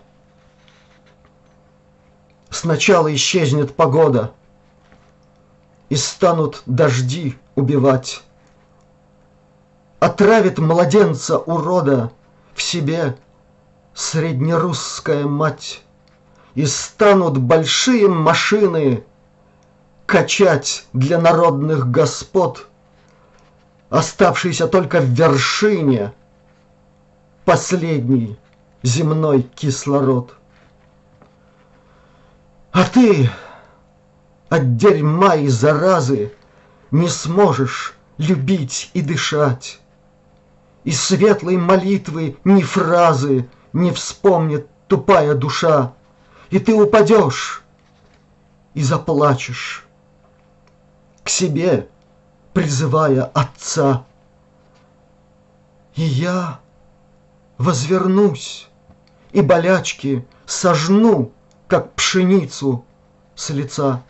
Сначала 2.48 3.14
исчезнет 3.14 3.76
погода, 3.76 4.32
и 5.94 5.96
станут 5.96 6.64
дожди 6.66 7.38
убивать. 7.54 8.24
Отравит 10.00 10.58
младенца 10.58 11.38
урода 11.38 12.10
в 12.52 12.60
себе 12.62 13.16
среднерусская 13.94 15.24
мать 15.24 15.82
и 16.56 16.66
станут 16.66 17.38
большие 17.38 18.08
машины 18.08 19.04
качать 20.04 20.84
для 20.92 21.20
народных 21.20 21.88
господ, 21.88 22.66
оставшийся 23.88 24.66
только 24.66 24.98
в 24.98 25.04
вершине 25.04 26.12
последний 27.44 28.36
земной 28.82 29.42
кислород. 29.42 30.34
А 32.72 32.82
ты 32.82 33.30
от 34.54 34.76
дерьма 34.76 35.36
и 35.36 35.48
заразы 35.48 36.32
не 36.90 37.08
сможешь 37.08 37.94
любить 38.18 38.90
и 38.94 39.02
дышать. 39.02 39.80
И 40.84 40.92
светлой 40.92 41.56
молитвы 41.56 42.36
ни 42.44 42.62
фразы 42.62 43.48
не 43.72 43.90
вспомнит 43.90 44.68
тупая 44.86 45.34
душа 45.34 45.92
и 46.54 46.60
ты 46.60 46.72
упадешь 46.72 47.64
и 48.74 48.82
заплачешь 48.84 49.84
к 51.24 51.28
себе, 51.28 51.88
призывая 52.52 53.24
отца. 53.24 54.04
И 55.96 56.02
я 56.02 56.60
возвернусь 57.58 58.68
и 59.32 59.40
болячки 59.40 60.24
сожну, 60.46 61.32
как 61.66 61.92
пшеницу 61.94 62.84
с 63.34 63.50
лица. 63.50 64.04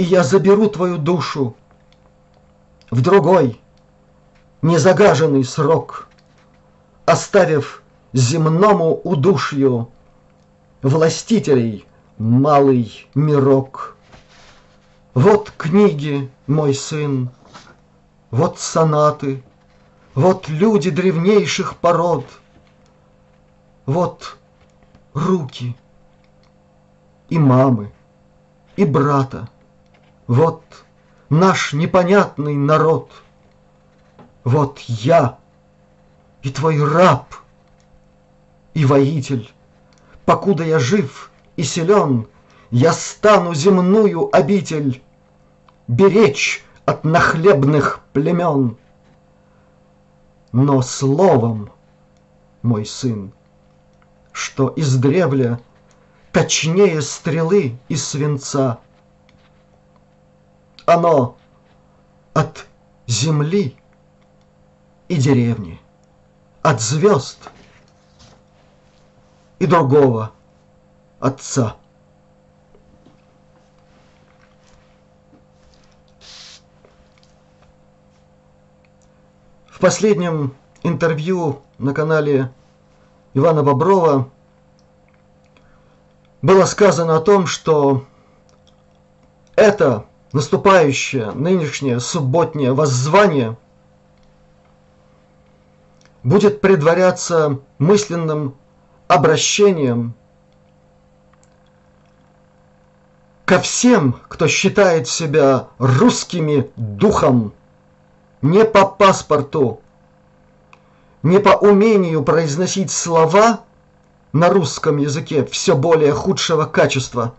И 0.00 0.02
я 0.02 0.24
заберу 0.24 0.70
твою 0.70 0.96
душу 0.96 1.54
в 2.90 3.02
другой, 3.02 3.60
незагаженный 4.62 5.44
срок, 5.44 6.08
оставив 7.04 7.82
земному 8.14 8.98
удушью 9.04 9.90
властителей 10.80 11.84
малый 12.16 13.10
мирок. 13.14 13.94
Вот 15.12 15.52
книги, 15.58 16.30
мой 16.46 16.72
сын, 16.72 17.28
вот 18.30 18.58
сонаты, 18.58 19.42
вот 20.14 20.48
люди 20.48 20.88
древнейших 20.88 21.76
пород, 21.76 22.24
вот 23.84 24.38
руки 25.12 25.76
и 27.28 27.38
мамы, 27.38 27.92
и 28.76 28.86
брата, 28.86 29.46
вот 30.30 30.62
наш 31.28 31.72
непонятный 31.72 32.54
народ, 32.54 33.10
вот 34.44 34.78
я 34.78 35.38
и 36.44 36.50
твой 36.50 36.80
раб 36.80 37.34
и 38.72 38.84
воитель, 38.84 39.50
покуда 40.24 40.62
я 40.62 40.78
жив 40.78 41.32
и 41.56 41.64
силен, 41.64 42.28
я 42.70 42.92
стану 42.92 43.54
земную 43.54 44.30
обитель 44.32 45.02
беречь 45.88 46.64
от 46.84 47.02
нахлебных 47.02 47.98
племен. 48.12 48.76
Но 50.52 50.80
словом, 50.80 51.72
мой 52.62 52.86
сын, 52.86 53.32
что 54.30 54.68
из 54.68 54.94
древля 54.94 55.58
точнее 56.30 57.02
стрелы 57.02 57.76
из 57.88 58.06
свинца, 58.06 58.78
оно 60.90 61.36
от 62.34 62.66
земли 63.06 63.76
и 65.08 65.16
деревни, 65.16 65.80
от 66.62 66.80
звезд 66.80 67.50
и 69.60 69.66
другого 69.66 70.32
отца. 71.20 71.76
В 79.68 79.78
последнем 79.78 80.54
интервью 80.82 81.62
на 81.78 81.94
канале 81.94 82.52
Ивана 83.34 83.62
Боброва 83.62 84.28
было 86.42 86.64
сказано 86.64 87.16
о 87.16 87.20
том, 87.20 87.46
что 87.46 88.04
это 89.54 90.09
наступающее 90.32 91.32
нынешнее 91.32 92.00
субботнее 92.00 92.72
воззвание 92.72 93.56
будет 96.22 96.60
предваряться 96.60 97.58
мысленным 97.78 98.54
обращением 99.08 100.14
ко 103.44 103.58
всем, 103.58 104.20
кто 104.28 104.46
считает 104.46 105.08
себя 105.08 105.68
русскими 105.78 106.70
духом, 106.76 107.52
не 108.42 108.64
по 108.64 108.86
паспорту, 108.86 109.80
не 111.24 111.40
по 111.40 111.50
умению 111.50 112.22
произносить 112.22 112.92
слова 112.92 113.60
на 114.32 114.50
русском 114.50 114.98
языке 114.98 115.44
все 115.44 115.74
более 115.74 116.12
худшего 116.12 116.64
качества, 116.66 117.34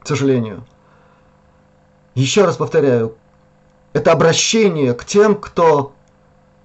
к 0.00 0.06
сожалению. 0.06 0.64
Еще 2.14 2.44
раз 2.44 2.56
повторяю, 2.56 3.16
это 3.92 4.12
обращение 4.12 4.92
к 4.92 5.04
тем, 5.04 5.34
кто 5.34 5.92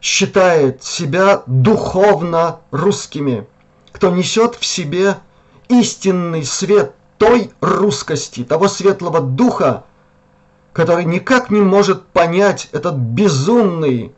считает 0.01 0.83
себя 0.83 1.43
духовно 1.45 2.59
русскими, 2.71 3.47
кто 3.91 4.09
несет 4.09 4.55
в 4.55 4.65
себе 4.65 5.17
истинный 5.69 6.43
свет 6.43 6.93
той 7.17 7.51
русскости, 7.61 8.43
того 8.43 8.67
светлого 8.67 9.21
духа, 9.21 9.85
который 10.73 11.05
никак 11.05 11.49
не 11.49 11.61
может 11.61 12.05
понять 12.07 12.69
этот 12.71 12.95
безумный, 12.95 14.13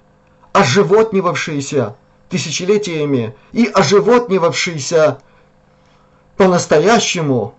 оживотнивавшийся 0.52 1.96
тысячелетиями 2.28 3.36
и 3.52 3.66
оживотнивавшийся 3.66 5.20
по-настоящему 6.38 7.56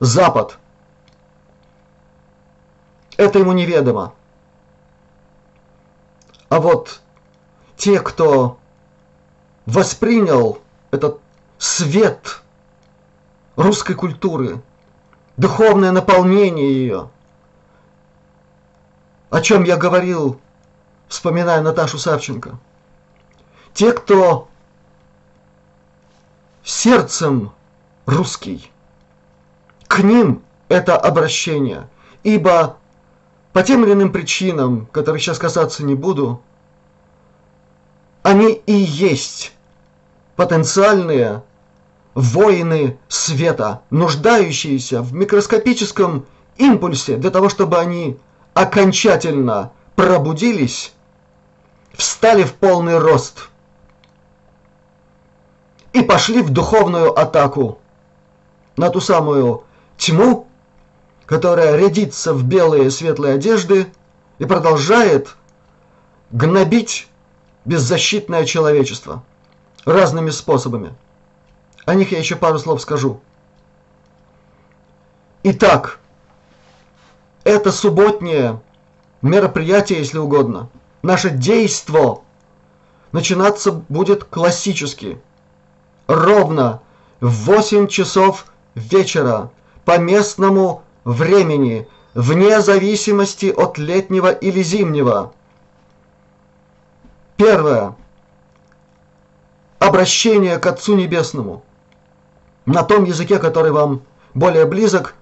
Запад. 0.00 0.58
Это 3.18 3.40
ему 3.40 3.52
неведомо. 3.52 4.14
А 6.48 6.60
вот 6.60 7.00
те, 7.76 8.00
кто 8.00 8.58
воспринял 9.66 10.60
этот 10.92 11.20
свет 11.58 12.40
русской 13.56 13.94
культуры, 13.94 14.62
духовное 15.36 15.90
наполнение 15.90 16.72
ее, 16.72 17.10
о 19.30 19.40
чем 19.40 19.64
я 19.64 19.76
говорил, 19.76 20.40
вспоминая 21.08 21.60
Наташу 21.60 21.98
Савченко. 21.98 22.56
Те, 23.74 23.92
кто 23.92 24.48
сердцем 26.62 27.52
русский, 28.06 28.70
к 29.88 29.98
ним 30.04 30.44
это 30.68 30.96
обращение, 30.96 31.88
ибо 32.22 32.76
по 33.58 33.64
тем 33.64 33.84
или 33.84 33.92
иным 33.92 34.12
причинам, 34.12 34.86
которых 34.92 35.20
сейчас 35.20 35.36
касаться 35.36 35.84
не 35.84 35.96
буду, 35.96 36.40
они 38.22 38.52
и 38.52 38.72
есть 38.72 39.52
потенциальные 40.36 41.42
воины 42.14 43.00
света, 43.08 43.82
нуждающиеся 43.90 45.02
в 45.02 45.12
микроскопическом 45.12 46.24
импульсе 46.56 47.16
для 47.16 47.32
того, 47.32 47.48
чтобы 47.48 47.78
они 47.78 48.16
окончательно 48.54 49.72
пробудились, 49.96 50.92
встали 51.94 52.44
в 52.44 52.54
полный 52.54 52.98
рост 52.98 53.48
и 55.92 56.02
пошли 56.02 56.42
в 56.42 56.50
духовную 56.50 57.12
атаку 57.12 57.80
на 58.76 58.88
ту 58.90 59.00
самую 59.00 59.64
тьму, 59.96 60.46
которая 61.28 61.76
рядится 61.76 62.32
в 62.32 62.42
белые 62.42 62.90
светлые 62.90 63.34
одежды 63.34 63.86
и 64.38 64.46
продолжает 64.46 65.36
гнобить 66.30 67.06
беззащитное 67.66 68.46
человечество 68.46 69.22
разными 69.84 70.30
способами. 70.30 70.94
О 71.84 71.94
них 71.94 72.12
я 72.12 72.18
еще 72.18 72.34
пару 72.34 72.58
слов 72.58 72.80
скажу. 72.80 73.20
Итак, 75.42 76.00
это 77.44 77.72
субботнее 77.72 78.62
мероприятие, 79.20 79.98
если 79.98 80.16
угодно, 80.16 80.70
наше 81.02 81.28
действо 81.28 82.22
начинаться 83.12 83.72
будет 83.72 84.24
классически, 84.24 85.20
ровно 86.06 86.80
в 87.20 87.28
8 87.28 87.86
часов 87.86 88.46
вечера 88.74 89.50
по 89.84 89.98
местному 89.98 90.84
времени, 91.08 91.88
вне 92.12 92.60
зависимости 92.60 93.46
от 93.46 93.78
летнего 93.78 94.30
или 94.30 94.62
зимнего. 94.62 95.32
Первое. 97.36 97.96
Обращение 99.78 100.58
к 100.58 100.66
Отцу 100.66 100.96
Небесному. 100.96 101.64
На 102.66 102.82
том 102.82 103.04
языке, 103.04 103.38
который 103.38 103.70
вам 103.70 104.02
более 104.34 104.66
близок. 104.66 105.14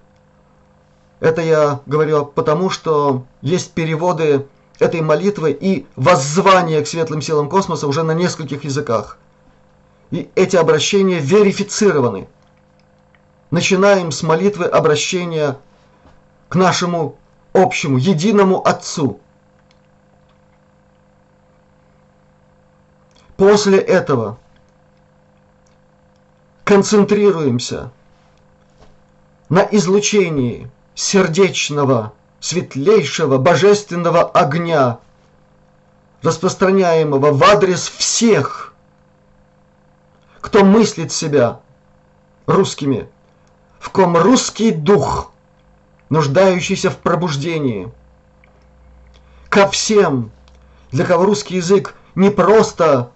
Это 1.21 1.41
я 1.41 1.79
говорю 1.85 2.25
потому, 2.25 2.69
что 2.69 3.23
есть 3.41 3.71
переводы 3.71 4.45
этой 4.79 5.01
молитвы 5.01 5.51
и 5.51 5.85
воззвание 5.95 6.81
к 6.81 6.87
светлым 6.87 7.21
силам 7.21 7.49
космоса 7.49 7.87
уже 7.87 8.03
на 8.03 8.11
нескольких 8.11 8.65
языках. 8.65 9.17
И 10.11 10.29
эти 10.35 10.57
обращения 10.57 11.19
верифицированы. 11.19 12.27
Начинаем 13.51 14.11
с 14.11 14.23
молитвы 14.23 14.65
обращения 14.65 15.57
к 16.49 16.55
нашему 16.55 17.15
общему, 17.53 17.97
единому 17.97 18.65
Отцу– 18.65 19.19
После 23.37 23.77
этого 23.77 24.39
концентрируемся 26.63 27.91
на 29.47 29.59
излучении 29.59 30.69
сердечного, 30.95 32.13
светлейшего, 32.39 33.37
божественного 33.37 34.23
огня, 34.27 34.97
распространяемого 36.23 37.31
в 37.31 37.43
адрес 37.43 37.87
всех, 37.87 38.73
кто 40.41 40.65
мыслит 40.65 41.11
себя 41.11 41.59
русскими, 42.47 43.07
в 43.79 43.91
ком 43.91 44.17
русский 44.17 44.71
дух, 44.71 45.31
нуждающийся 46.09 46.89
в 46.89 46.97
пробуждении, 46.97 47.91
ко 49.49 49.67
всем, 49.67 50.31
для 50.91 51.05
кого 51.05 51.25
русский 51.25 51.55
язык 51.55 51.95
не 52.15 52.29
просто 52.29 53.11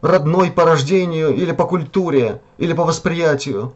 родной 0.00 0.50
по 0.50 0.64
рождению 0.64 1.34
или 1.34 1.52
по 1.52 1.66
культуре, 1.66 2.40
или 2.58 2.72
по 2.72 2.84
восприятию, 2.84 3.74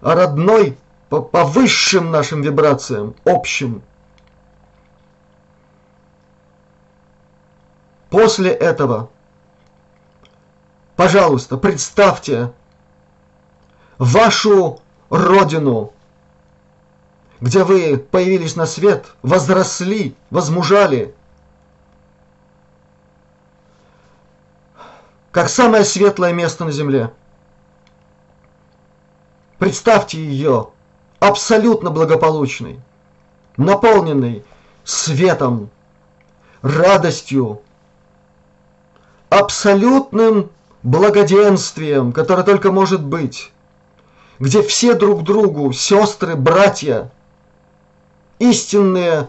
а 0.00 0.14
родной 0.14 0.76
по, 1.08 1.22
по 1.22 1.44
высшим 1.44 2.10
нашим 2.10 2.42
вибрациям, 2.42 3.14
общим. 3.24 3.82
После 8.10 8.50
этого, 8.50 9.10
пожалуйста, 10.94 11.56
представьте 11.56 12.52
вашу 13.98 14.80
родину, 15.10 15.92
где 17.44 17.62
вы 17.62 17.98
появились 17.98 18.56
на 18.56 18.64
свет, 18.64 19.04
возросли, 19.22 20.14
возмужали– 20.30 21.14
как 25.30 25.50
самое 25.50 25.84
светлое 25.84 26.32
место 26.32 26.64
на 26.64 26.70
земле. 26.70 27.12
Представьте 29.58 30.24
ее 30.24 30.68
абсолютно 31.18 31.90
благополучной, 31.90 32.80
наполненной 33.58 34.42
светом, 34.84 35.68
радостью, 36.62 37.60
абсолютным 39.28 40.50
благоденствием, 40.82 42.12
которое 42.12 42.44
только 42.44 42.72
может 42.72 43.04
быть, 43.04 43.52
где 44.38 44.62
все 44.62 44.94
друг 44.94 45.24
другу 45.24 45.72
сестры, 45.72 46.36
братья, 46.36 47.10
истинные 48.38 49.28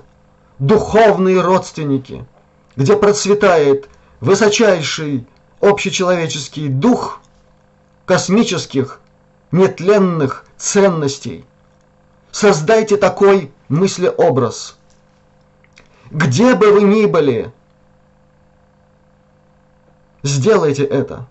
духовные 0.59 1.41
родственники, 1.41 2.25
где 2.75 2.95
процветает 2.95 3.89
высочайший 4.19 5.27
общечеловеческий 5.59 6.67
дух 6.67 7.21
космических 8.05 9.01
нетленных 9.51 10.45
ценностей. 10.57 11.45
Создайте 12.31 12.97
такой 12.97 13.51
мыслеобраз. 13.69 14.77
Где 16.11 16.53
бы 16.55 16.71
вы 16.71 16.83
ни 16.83 17.05
были, 17.05 17.51
сделайте 20.23 20.83
это. 20.83 21.25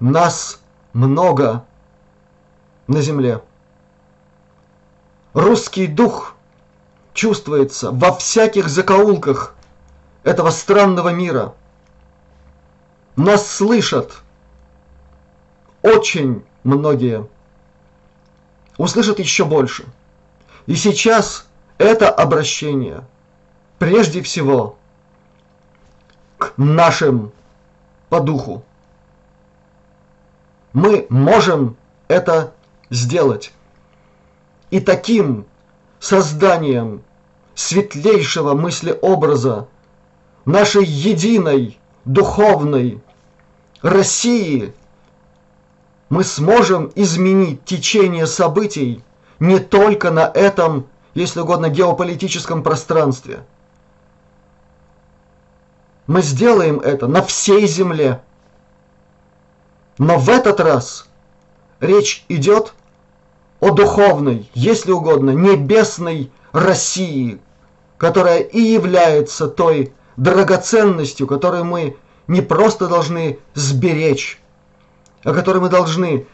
Нас 0.00 0.60
много 0.92 1.64
на 2.86 3.00
земле. 3.02 3.40
Русский 5.34 5.86
дух 5.86 6.34
чувствуется 7.14 7.90
во 7.90 8.12
всяких 8.12 8.68
закоулках 8.68 9.54
этого 10.24 10.50
странного 10.50 11.08
мира. 11.08 11.54
Нас 13.16 13.46
слышат 13.46 14.12
очень 15.82 16.44
многие. 16.64 17.26
Услышат 18.76 19.18
еще 19.18 19.44
больше. 19.44 19.84
И 20.66 20.74
сейчас 20.74 21.46
это 21.78 22.10
обращение 22.10 23.04
прежде 23.78 24.22
всего 24.22 24.76
к 26.38 26.52
нашим 26.56 27.32
по 28.08 28.20
духу. 28.20 28.64
Мы 30.72 31.06
можем 31.08 31.76
это 32.08 32.52
сделать. 32.90 33.52
И 34.72 34.80
таким 34.80 35.44
созданием 36.00 37.04
светлейшего 37.54 38.54
мыслеобраза 38.54 39.68
нашей 40.46 40.86
единой 40.86 41.78
духовной 42.06 43.02
России 43.82 44.72
мы 46.08 46.24
сможем 46.24 46.90
изменить 46.94 47.66
течение 47.66 48.26
событий 48.26 49.04
не 49.40 49.58
только 49.58 50.10
на 50.10 50.26
этом, 50.26 50.86
если 51.12 51.40
угодно, 51.40 51.68
геополитическом 51.68 52.62
пространстве. 52.62 53.44
Мы 56.06 56.22
сделаем 56.22 56.80
это 56.80 57.08
на 57.08 57.20
всей 57.20 57.66
Земле. 57.66 58.22
Но 59.98 60.18
в 60.18 60.30
этот 60.30 60.60
раз 60.60 61.10
речь 61.80 62.24
идет 62.30 62.72
о 63.62 63.70
духовной, 63.70 64.50
если 64.54 64.90
угодно, 64.90 65.30
небесной 65.30 66.32
России, 66.50 67.40
которая 67.96 68.40
и 68.40 68.60
является 68.60 69.46
той 69.46 69.92
драгоценностью, 70.16 71.28
которую 71.28 71.64
мы 71.64 71.96
не 72.26 72.40
просто 72.40 72.88
должны 72.88 73.38
сберечь, 73.54 74.42
а 75.22 75.32
которую 75.32 75.62
мы 75.62 75.68
должны 75.68 76.26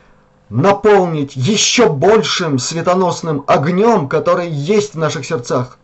наполнить 0.49 1.37
еще 1.37 1.91
большим 1.91 2.59
светоносным 2.59 3.45
огнем, 3.47 4.09
который 4.09 4.49
есть 4.49 4.95
в 4.95 4.99
наших 4.99 5.27
сердцах. 5.27 5.77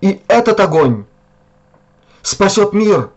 И 0.00 0.22
этот 0.26 0.58
огонь 0.58 1.04
спасет 2.22 2.72
мир 2.72 3.10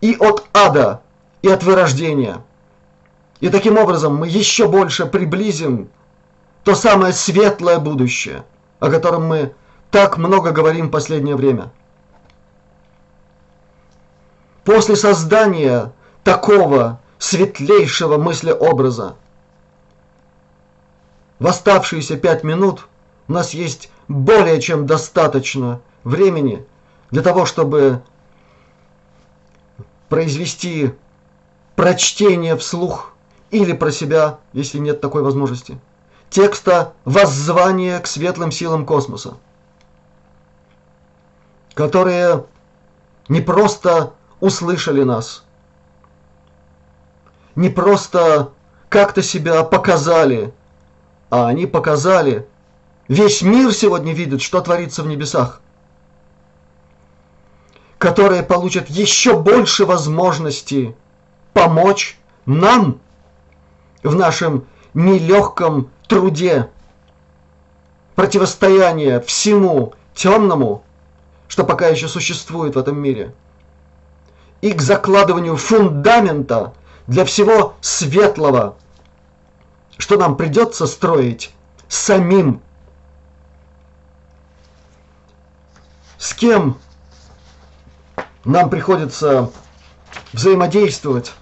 и 0.00 0.16
от 0.18 0.46
ада, 0.54 1.02
и 1.42 1.48
от 1.50 1.62
вырождения– 1.64 2.42
и 3.42 3.48
таким 3.48 3.76
образом 3.76 4.14
мы 4.14 4.28
еще 4.28 4.68
больше 4.68 5.04
приблизим 5.04 5.90
то 6.62 6.76
самое 6.76 7.12
светлое 7.12 7.80
будущее, 7.80 8.44
о 8.78 8.88
котором 8.88 9.26
мы 9.26 9.52
так 9.90 10.16
много 10.16 10.52
говорим 10.52 10.86
в 10.86 10.90
последнее 10.92 11.34
время. 11.34 11.72
После 14.62 14.94
создания 14.94 15.92
такого 16.22 17.00
светлейшего 17.18 18.16
мыслеобраза 18.16 19.16
в 21.40 21.46
оставшиеся 21.48 22.16
пять 22.16 22.44
минут 22.44 22.86
у 23.26 23.32
нас 23.32 23.54
есть 23.54 23.90
более 24.06 24.60
чем 24.60 24.86
достаточно 24.86 25.80
времени 26.04 26.64
для 27.10 27.22
того, 27.22 27.44
чтобы 27.44 28.02
произвести 30.08 30.94
прочтение 31.74 32.56
вслух 32.56 33.11
или 33.52 33.74
про 33.74 33.92
себя, 33.92 34.38
если 34.54 34.78
нет 34.78 35.00
такой 35.00 35.22
возможности. 35.22 35.78
Текста 36.30 36.94
«Воззвание 37.04 38.00
к 38.00 38.06
светлым 38.06 38.50
силам 38.50 38.86
космоса», 38.86 39.36
которые 41.74 42.46
не 43.28 43.42
просто 43.42 44.14
услышали 44.40 45.02
нас, 45.02 45.44
не 47.54 47.68
просто 47.68 48.48
как-то 48.88 49.22
себя 49.22 49.62
показали, 49.64 50.54
а 51.28 51.46
они 51.46 51.66
показали. 51.66 52.48
Весь 53.06 53.42
мир 53.42 53.74
сегодня 53.74 54.14
видит, 54.14 54.40
что 54.40 54.62
творится 54.62 55.02
в 55.02 55.06
небесах, 55.06 55.60
которые 57.98 58.42
получат 58.42 58.88
еще 58.88 59.38
больше 59.38 59.84
возможностей 59.84 60.96
помочь 61.52 62.18
нам 62.46 62.98
в 64.02 64.14
нашем 64.14 64.66
нелегком 64.94 65.90
труде. 66.08 66.68
Противостояния 68.14 69.20
всему 69.20 69.94
темному, 70.14 70.84
что 71.48 71.64
пока 71.64 71.88
еще 71.88 72.08
существует 72.08 72.74
в 72.74 72.78
этом 72.78 72.98
мире, 72.98 73.34
и 74.60 74.72
к 74.72 74.82
закладыванию 74.82 75.56
фундамента 75.56 76.74
для 77.06 77.24
всего 77.24 77.74
светлого, 77.80 78.76
что 79.98 80.16
нам 80.16 80.36
придется 80.36 80.86
строить 80.86 81.52
самим. 81.88 82.60
С 86.18 86.34
кем 86.34 86.78
нам 88.44 88.70
приходится 88.70 89.50
взаимодействовать 90.32 91.32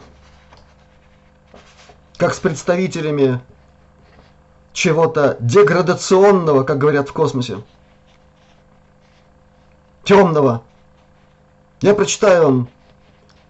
как 2.20 2.34
с 2.34 2.38
представителями 2.38 3.40
чего-то 4.74 5.38
деградационного, 5.40 6.64
как 6.64 6.76
говорят 6.76 7.08
в 7.08 7.14
космосе, 7.14 7.62
темного. 10.04 10.62
Я 11.80 11.94
прочитаю 11.94 12.44
вам 12.44 12.68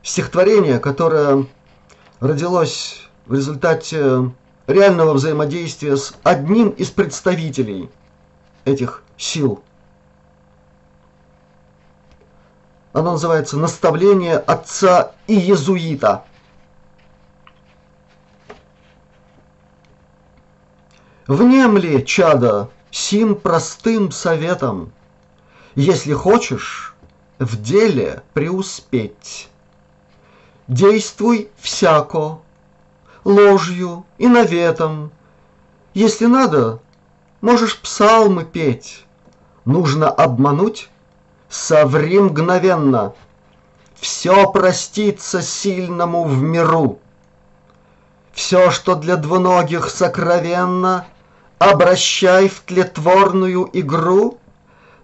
стихотворение, 0.04 0.78
которое 0.78 1.48
родилось 2.20 3.08
в 3.26 3.34
результате 3.34 4.30
реального 4.68 5.14
взаимодействия 5.14 5.96
с 5.96 6.14
одним 6.22 6.68
из 6.68 6.92
представителей 6.92 7.90
этих 8.64 9.02
сил. 9.16 9.64
Оно 12.92 13.12
называется 13.12 13.56
«Наставление 13.56 14.36
отца 14.36 15.10
и 15.26 15.34
иезуита». 15.34 16.24
Внемли, 21.30 22.00
чада, 22.00 22.70
сим 22.90 23.36
простым 23.36 24.10
советом, 24.10 24.92
Если 25.76 26.12
хочешь 26.12 26.96
в 27.38 27.62
деле 27.62 28.24
преуспеть. 28.34 29.48
Действуй 30.66 31.48
всяко, 31.56 32.40
ложью 33.22 34.04
и 34.18 34.26
наветом, 34.26 35.12
Если 35.94 36.26
надо, 36.26 36.80
можешь 37.40 37.78
псалмы 37.78 38.44
петь. 38.44 39.04
Нужно 39.64 40.08
обмануть, 40.08 40.90
соври 41.48 42.18
мгновенно, 42.18 43.14
Все 43.94 44.50
простится 44.50 45.42
сильному 45.42 46.24
в 46.24 46.42
миру. 46.42 46.98
Все, 48.32 48.72
что 48.72 48.96
для 48.96 49.14
двуногих 49.14 49.90
сокровенно— 49.90 51.06
обращай 51.60 52.48
в 52.48 52.60
тлетворную 52.60 53.68
игру 53.74 54.38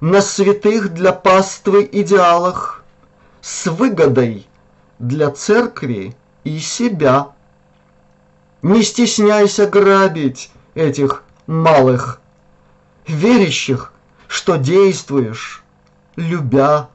на 0.01 0.23
святых 0.23 0.95
для 0.95 1.13
паствы 1.13 1.87
идеалах 1.93 2.83
с 3.43 3.67
выгодой 3.67 4.49
для 4.99 5.31
церкви 5.31 6.17
и 6.45 6.59
себя. 6.59 7.33
не 8.63 8.83
стесняйся 8.83 9.67
грабить 9.67 10.51
этих 10.75 11.25
малых, 11.47 12.23
верящих, 13.07 13.93
что 14.27 14.57
действуешь, 14.57 15.63
любя. 16.17 16.89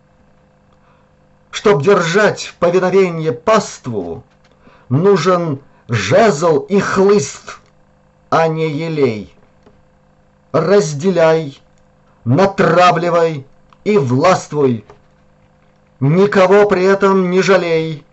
Чтоб 1.51 1.83
держать 1.83 2.45
в 2.45 2.55
повиновении 2.55 3.29
паству, 3.29 4.23
нужен 4.89 5.61
жезл 5.87 6.61
и 6.61 6.79
хлыст, 6.79 7.59
а 8.31 8.47
не 8.47 8.67
елей. 8.67 9.35
Разделяй, 10.51 11.61
натравливай 12.25 13.45
и 13.83 13.97
властвуй. 13.97 14.85
Никого 15.99 16.67
при 16.67 16.83
этом 16.83 17.29
не 17.29 17.41
жалей. 17.41 18.05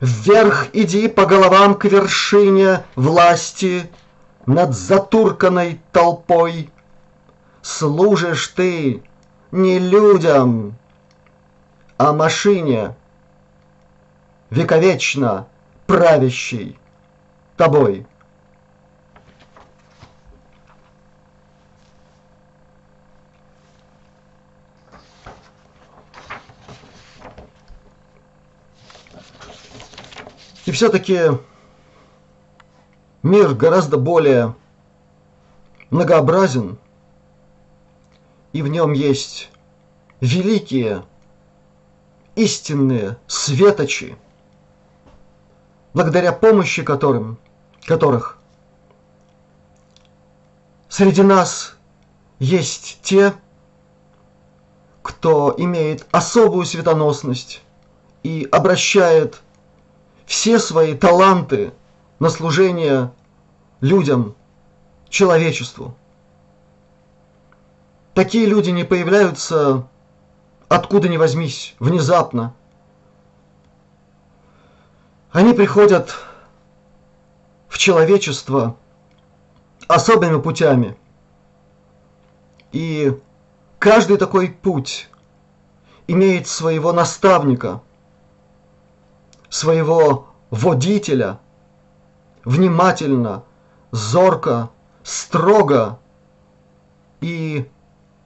Вверх 0.00 0.68
иди 0.72 1.08
по 1.08 1.26
головам 1.26 1.74
к 1.74 1.84
вершине 1.86 2.84
власти 2.94 3.90
над 4.46 4.74
затурканной 4.74 5.80
толпой. 5.92 6.70
Служишь 7.62 8.48
ты 8.48 9.02
не 9.50 9.78
людям, 9.78 10.76
а 11.98 12.12
машине, 12.12 12.96
вековечно 14.50 15.46
правящей 15.86 16.78
тобой. 17.56 18.06
Все-таки 30.72 31.20
мир 33.22 33.54
гораздо 33.54 33.98
более 33.98 34.54
многообразен, 35.90 36.78
и 38.54 38.62
в 38.62 38.68
нем 38.68 38.94
есть 38.94 39.50
великие, 40.20 41.04
истинные 42.36 43.18
светочи, 43.26 44.16
благодаря 45.92 46.32
помощи 46.32 46.82
которым, 46.82 47.36
которых 47.84 48.38
среди 50.88 51.22
нас 51.22 51.76
есть 52.38 52.98
те, 53.02 53.34
кто 55.02 55.54
имеет 55.58 56.06
особую 56.12 56.64
светоносность 56.64 57.60
и 58.22 58.48
обращает 58.50 59.42
все 60.26 60.58
свои 60.58 60.94
таланты 60.94 61.72
на 62.18 62.30
служение 62.30 63.12
людям, 63.80 64.34
человечеству. 65.08 65.94
Такие 68.14 68.46
люди 68.46 68.70
не 68.70 68.84
появляются 68.84 69.86
откуда 70.68 71.08
ни 71.08 71.16
возьмись, 71.16 71.74
внезапно. 71.78 72.54
Они 75.32 75.54
приходят 75.54 76.14
в 77.68 77.78
человечество 77.78 78.76
особыми 79.88 80.40
путями. 80.40 80.96
И 82.70 83.18
каждый 83.78 84.18
такой 84.18 84.48
путь 84.48 85.08
имеет 86.06 86.46
своего 86.46 86.92
наставника– 86.92 87.80
своего 89.52 90.28
водителя 90.50 91.38
внимательно, 92.42 93.44
зорко, 93.90 94.70
строго 95.02 95.98
и 97.20 97.68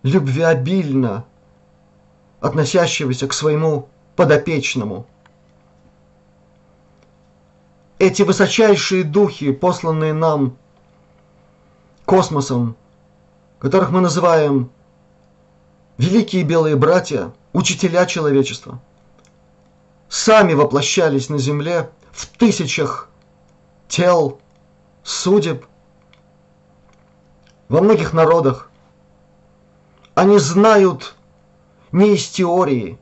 любвеобильно 0.04 1.24
относящегося 2.40 3.26
к 3.26 3.32
своему 3.32 3.88
подопечному. 4.14 5.04
Эти 7.98 8.22
высочайшие 8.22 9.02
духи, 9.02 9.50
посланные 9.50 10.12
нам 10.12 10.56
космосом, 12.04 12.76
которых 13.58 13.90
мы 13.90 14.00
называем 14.00 14.70
великие 15.98 16.44
белые 16.44 16.76
братья, 16.76 17.32
учителя 17.52 18.06
человечества– 18.06 18.80
сами 20.08 20.54
воплощались 20.54 21.28
на 21.28 21.38
земле 21.38 21.90
в 22.12 22.26
тысячах 22.26 23.08
тел, 23.88 24.40
судеб, 25.02 25.66
во 27.68 27.80
многих 27.80 28.12
народах. 28.12 28.70
Они 30.14 30.38
знают 30.38 31.14
не 31.92 32.14
из 32.14 32.26
теории, 32.28 32.98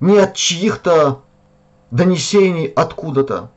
не 0.00 0.18
от 0.18 0.34
чьих-то 0.34 1.22
донесений 1.90 2.66
откуда-то. 2.66 3.50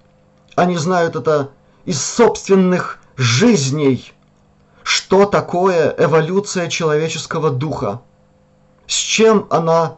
Они 0.55 0.77
знают 0.77 1.15
это 1.15 1.51
из 1.85 2.03
собственных 2.03 2.99
жизней, 3.17 4.13
что 4.83 5.25
такое 5.25 5.95
эволюция 5.97 6.67
человеческого 6.67 7.49
духа, 7.49 8.01
с 8.87 8.93
чем 8.93 9.47
она 9.49 9.97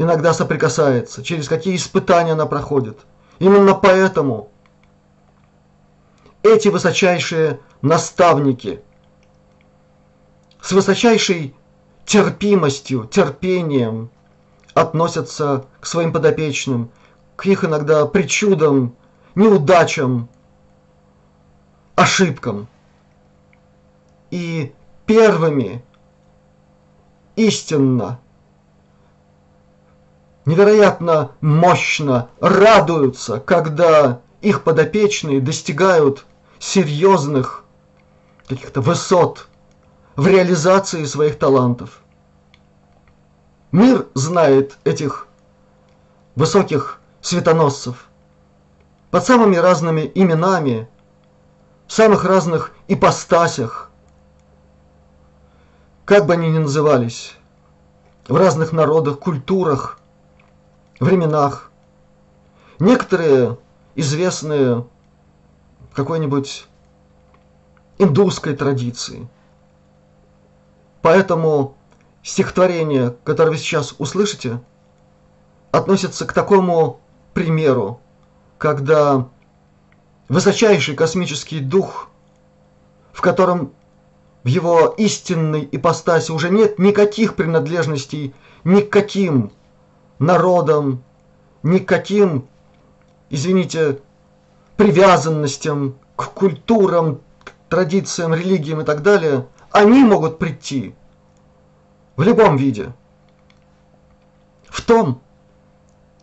иногда 0.00 0.32
соприкасается, 0.32 1.22
через 1.22 1.46
какие 1.46 1.76
испытания 1.76 2.32
она 2.32 2.46
проходит. 2.46 3.00
Именно 3.38 3.74
поэтому 3.74 4.50
эти 6.42 6.68
высочайшие 6.68 7.60
наставники 7.82 8.80
с 10.62 10.72
высочайшей 10.72 11.54
терпимостью, 12.06 13.04
терпением 13.04 14.10
относятся 14.72 15.66
к 15.80 15.86
своим 15.86 16.14
подопечным, 16.14 16.90
к 17.36 17.44
их 17.44 17.64
иногда 17.66 18.06
причудам, 18.06 18.96
неудачам, 19.34 20.30
ошибкам. 21.94 22.68
И 24.30 24.72
первыми 25.04 25.84
истинно 27.36 28.18
невероятно 30.50 31.30
мощно 31.40 32.28
радуются, 32.40 33.38
когда 33.38 34.20
их 34.42 34.62
подопечные 34.64 35.40
достигают 35.40 36.26
серьезных 36.58 37.64
каких-то 38.48 38.80
высот 38.80 39.46
в 40.16 40.26
реализации 40.26 41.04
своих 41.04 41.38
талантов. 41.38 42.00
Мир 43.70 44.08
знает 44.14 44.76
этих 44.82 45.28
высоких 46.34 46.98
светоносцев 47.20 48.08
под 49.12 49.24
самыми 49.24 49.56
разными 49.56 50.10
именами, 50.14 50.88
в 51.86 51.92
самых 51.92 52.24
разных 52.24 52.72
ипостасях, 52.88 53.90
как 56.04 56.26
бы 56.26 56.32
они 56.32 56.50
ни 56.50 56.58
назывались, 56.58 57.36
в 58.26 58.34
разных 58.34 58.72
народах, 58.72 59.20
культурах, 59.20 59.99
временах. 61.00 61.70
Некоторые 62.78 63.58
известные 63.94 64.86
какой-нибудь 65.94 66.66
индусской 67.98 68.54
традиции. 68.54 69.28
Поэтому 71.02 71.76
стихотворение, 72.22 73.16
которое 73.24 73.50
вы 73.50 73.56
сейчас 73.56 73.94
услышите, 73.98 74.60
относится 75.72 76.26
к 76.26 76.32
такому 76.32 77.00
примеру, 77.34 78.00
когда 78.58 79.28
высочайший 80.28 80.94
космический 80.94 81.60
дух, 81.60 82.08
в 83.12 83.20
котором 83.20 83.72
в 84.42 84.48
его 84.48 84.94
истинной 84.96 85.68
ипостаси 85.70 86.32
уже 86.32 86.50
нет 86.50 86.78
никаких 86.78 87.34
принадлежностей 87.34 88.34
ни 88.64 88.80
к 88.80 88.90
каким 88.90 89.52
народам, 90.20 91.02
никаким, 91.64 92.46
извините, 93.30 93.98
привязанностям 94.76 95.96
к 96.14 96.26
культурам, 96.26 97.20
к 97.42 97.52
традициям, 97.68 98.34
религиям 98.34 98.80
и 98.80 98.84
так 98.84 99.02
далее, 99.02 99.46
они 99.72 100.04
могут 100.04 100.38
прийти 100.38 100.94
в 102.16 102.22
любом 102.22 102.56
виде. 102.56 102.92
В 104.68 104.82
том, 104.82 105.20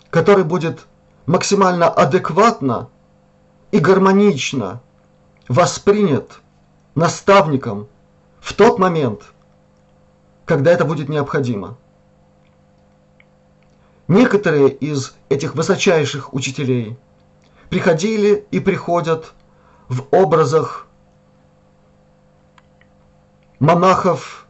который 0.09 0.43
будет 0.43 0.85
максимально 1.25 1.89
адекватно 1.89 2.89
и 3.71 3.79
гармонично 3.79 4.81
воспринят 5.49 6.39
наставником 6.95 7.87
в 8.39 8.53
тот 8.53 8.79
момент, 8.79 9.33
когда 10.45 10.71
это 10.71 10.85
будет 10.85 11.09
необходимо. 11.09 11.77
Некоторые 14.07 14.69
из 14.69 15.15
этих 15.29 15.55
высочайших 15.55 16.33
учителей 16.33 16.97
приходили 17.69 18.45
и 18.51 18.59
приходят 18.59 19.33
в 19.89 20.05
образах 20.11 20.87
монахов 23.59 24.47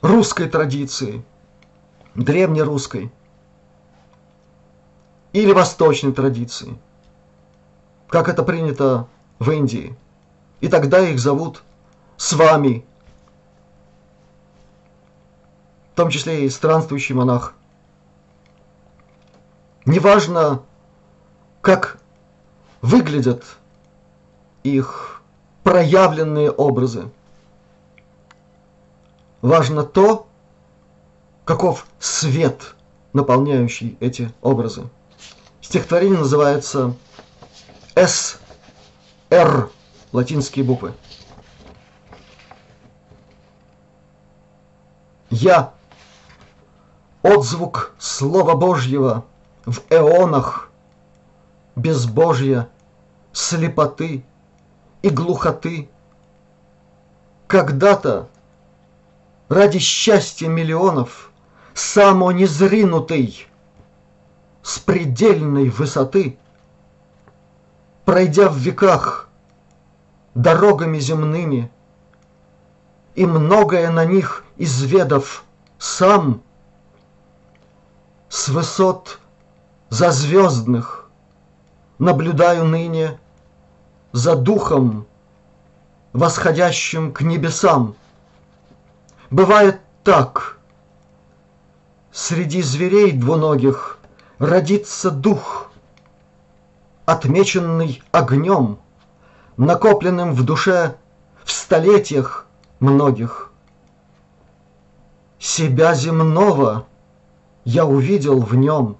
русской 0.00 0.48
традиции, 0.48 1.22
древнерусской 2.14 3.12
или 5.32 5.52
восточной 5.52 6.12
традиции, 6.12 6.78
как 8.08 8.28
это 8.28 8.42
принято 8.42 9.08
в 9.38 9.50
Индии. 9.50 9.96
И 10.60 10.68
тогда 10.68 11.00
их 11.00 11.18
зовут 11.18 11.62
с 12.16 12.32
вами, 12.32 12.86
в 15.92 15.94
том 15.94 16.08
числе 16.08 16.46
и 16.46 16.48
странствующий 16.48 17.14
монах. 17.14 17.54
Неважно, 19.84 20.62
как 21.60 21.98
выглядят 22.80 23.44
их 24.62 25.22
проявленные 25.64 26.50
образы. 26.50 27.10
Важно 29.42 29.82
то, 29.82 30.26
каков 31.44 31.86
свет, 31.98 32.74
наполняющий 33.12 33.98
эти 34.00 34.32
образы. 34.40 34.88
Стихотворение 35.60 36.18
называется 36.18 36.96
«С», 37.94 38.40
«Р», 39.28 39.68
латинские 40.12 40.64
буквы. 40.64 40.94
Я– 45.28 45.74
отзвук 47.22 47.94
Слова 47.98 48.54
Божьего 48.54 49.24
в 49.64 49.80
эонах, 49.90 50.70
безбожья, 51.76 52.68
слепоты 53.32 54.24
и 55.02 55.10
глухоты. 55.10 55.88
Когда-то 57.46 58.28
ради 59.48 59.78
счастья 59.78 60.48
миллионов 60.48 61.30
само 61.74 62.32
незринутый 62.32 63.46
с 64.62 64.78
предельной 64.78 65.68
высоты, 65.68 66.38
пройдя 68.04 68.48
в 68.48 68.56
веках 68.56 69.28
дорогами 70.34 70.98
земными 70.98 71.70
и 73.14 73.26
многое 73.26 73.90
на 73.90 74.04
них 74.04 74.44
изведав 74.56 75.44
сам, 75.78 76.42
с 78.32 78.48
высот 78.48 79.18
зазвездных 79.90 81.10
наблюдаю 81.98 82.64
ныне 82.64 83.20
за 84.12 84.36
духом, 84.36 85.06
восходящим 86.14 87.12
к 87.12 87.20
небесам. 87.20 87.94
Бывает 89.28 89.82
так, 90.02 90.58
среди 92.10 92.62
зверей 92.62 93.12
двуногих 93.12 93.98
родится 94.38 95.10
дух, 95.10 95.70
отмеченный 97.04 98.02
огнем, 98.12 98.78
накопленным 99.58 100.32
в 100.32 100.42
душе 100.42 100.96
в 101.44 101.52
столетиях 101.52 102.46
многих. 102.80 103.52
Себя 105.38 105.92
земного 105.92 106.86
я 107.64 107.84
увидел 107.84 108.40
в 108.40 108.54
нем, 108.54 108.98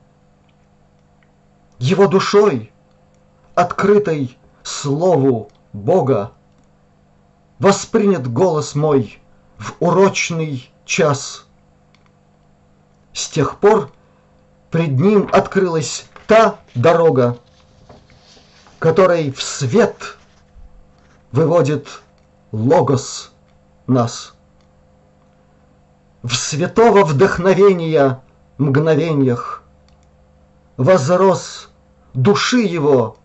его 1.78 2.06
душой, 2.06 2.72
открытой 3.54 4.38
слову 4.62 5.50
Бога, 5.72 6.32
воспринят 7.58 8.30
голос 8.30 8.74
мой 8.74 9.20
в 9.58 9.74
урочный 9.80 10.70
час. 10.84 11.46
С 13.12 13.28
тех 13.28 13.58
пор 13.58 13.90
пред 14.70 14.98
ним 14.98 15.28
открылась 15.32 16.06
та 16.26 16.58
дорога, 16.74 17.38
которой 18.78 19.32
в 19.32 19.42
свет 19.42 20.16
выводит 21.30 22.02
Логос 22.52 23.32
нас. 23.86 24.34
В 26.22 26.34
святого 26.34 27.04
вдохновения 27.04 28.22
мгновениях 28.62 29.62
возрос 30.76 31.70
души 32.14 32.60
его 32.60 33.16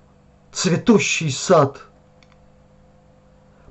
цветущий 0.51 1.31
сад. 1.31 1.77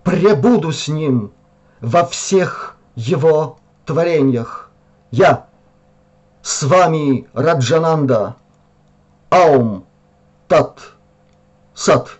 Пребуду 0.03 0.73
с 0.73 0.89
ним 0.89 1.33
во 1.81 2.07
всех 2.07 2.77
его 2.95 3.59
творениях. 3.85 4.71
Я 5.11 5.47
с 6.43 6.63
вами, 6.63 7.29
Раджананда, 7.33 8.37
Аум, 9.31 9.85
Тат, 10.47 10.81
Сат. 11.75 12.19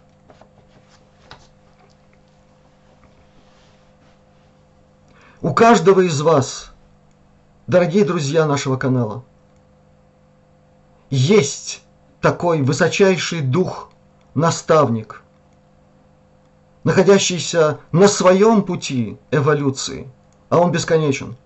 У 5.41 5.55
каждого 5.55 6.01
из 6.01 6.21
вас, 6.23 6.73
дорогие 7.69 8.05
друзья 8.05 8.47
нашего 8.47 8.77
канала, 8.77 9.23
есть 11.11 11.83
такой 12.21 12.63
высочайший 12.63 13.41
дух, 13.41 13.91
наставник, 14.35 15.23
находящийся 16.85 17.79
на 17.93 18.09
своем 18.09 18.63
пути 18.63 19.19
эволюции, 19.31 20.11
а 20.49 20.59
он 20.59 20.73
бесконечен. 20.73 21.37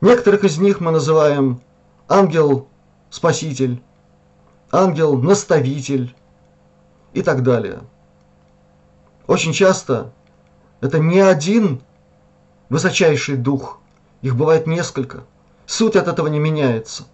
Некоторых 0.00 0.44
из 0.44 0.58
них 0.58 0.80
мы 0.80 0.90
называем 0.90 1.60
ангел-спаситель, 2.08 3.82
ангел-наставитель 4.70 6.14
и 7.12 7.22
так 7.22 7.42
далее. 7.42 7.80
Очень 9.26 9.52
часто 9.52 10.12
это 10.80 10.98
не 10.98 11.20
один 11.20 11.80
высочайший 12.68 13.36
дух, 13.36 13.78
их 14.20 14.36
бывает 14.36 14.66
несколько. 14.66 15.24
Суть 15.66 15.96
от 15.96 16.08
этого 16.08 16.26
не 16.26 16.38
меняется. 16.38 17.04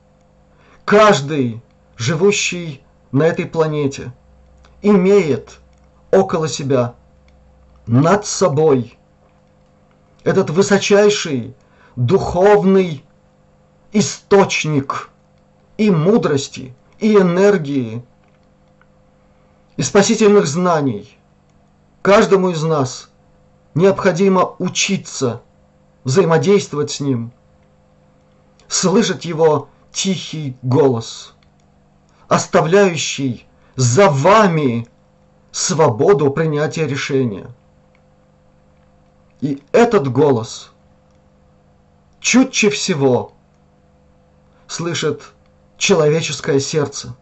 Каждый, 0.91 1.62
живущий 1.97 2.82
на 3.12 3.22
этой 3.22 3.47
планете, 3.47 4.12
имеет 4.82 5.61
около 6.11 6.49
себя, 6.49 6.97
над 7.86 8.26
собой, 8.26 8.99
этот 10.24 10.51
высочайший 10.51 11.55
духовный 11.95 13.05
источник 13.93 15.11
и 15.78 15.93
мудрости, 15.93 16.74
и 16.99 17.14
энергии, 17.14 18.05
и 19.76 19.82
спасительных 19.82 20.49
знаний. 20.49 21.16
Каждому 22.03 22.49
из 22.51 22.64
нас 22.64 23.11
необходимо 23.76 24.57
учиться 24.59 25.41
взаимодействовать 26.03 26.91
с 26.91 26.99
ним, 26.99 27.30
слышать 28.66 29.24
его 29.24 29.68
тихий 29.93 30.57
голос, 30.62 31.34
оставляющий 32.28 33.47
за 33.76 34.11
вами 34.11 34.86
свободу 35.53 36.30
принятия 36.30 36.86
решения. 36.86 37.51
И 39.41 39.62
этот 39.72 40.11
голос 40.11 40.70
чутче 42.20 42.70
всего 42.70 43.32
слышит 44.66 45.22
человеческое 45.76 46.61
сердце. 46.61 47.16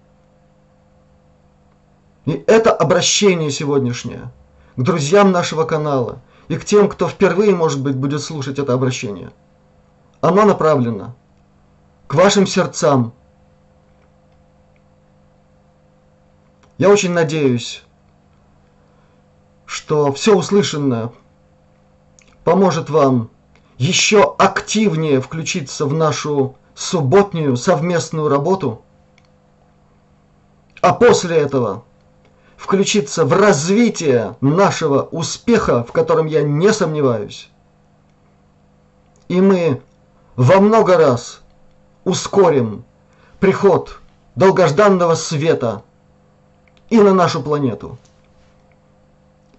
И 2.26 2.44
это 2.46 2.72
обращение 2.72 3.50
сегодняшнее 3.50 4.30
к 4.76 4.82
друзьям 4.82 5.32
нашего 5.32 5.64
канала 5.64 6.20
и 6.48 6.56
к 6.56 6.64
тем, 6.64 6.88
кто 6.88 7.08
впервые, 7.08 7.54
может 7.54 7.80
быть, 7.80 7.96
будет 7.96 8.20
слушать 8.20 8.58
это 8.58 8.74
обращение. 8.74 9.30
Оно 10.20 10.44
направлено 10.44 11.14
к 12.08 12.14
вашим 12.14 12.46
сердцам. 12.46 13.12
Я 16.78 16.88
очень 16.88 17.12
надеюсь, 17.12 17.84
что 19.66 20.12
все 20.12 20.34
услышанное 20.34 21.12
поможет 22.44 22.88
вам 22.88 23.30
еще 23.76 24.34
активнее 24.38 25.20
включиться 25.20 25.84
в 25.84 25.92
нашу 25.92 26.56
субботнюю 26.74 27.58
совместную 27.58 28.28
работу, 28.28 28.82
а 30.80 30.94
после 30.94 31.36
этого 31.36 31.84
включиться 32.56 33.26
в 33.26 33.34
развитие 33.34 34.34
нашего 34.40 35.02
успеха, 35.02 35.84
в 35.84 35.92
котором 35.92 36.26
я 36.26 36.42
не 36.42 36.72
сомневаюсь. 36.72 37.50
И 39.28 39.42
мы 39.42 39.82
во 40.36 40.60
много 40.60 40.96
раз 40.96 41.42
ускорим 42.08 42.84
приход 43.38 43.98
долгожданного 44.34 45.14
света 45.14 45.82
и 46.88 46.98
на 46.98 47.12
нашу 47.12 47.42
планету, 47.42 47.98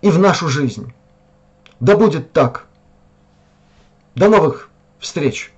и 0.02 0.10
в 0.10 0.18
нашу 0.18 0.50
жизнь. 0.50 0.92
Да 1.80 1.96
будет 1.96 2.34
так. 2.34 2.66
До 4.16 4.30
новых 4.30 4.70
встреч! 5.00 5.54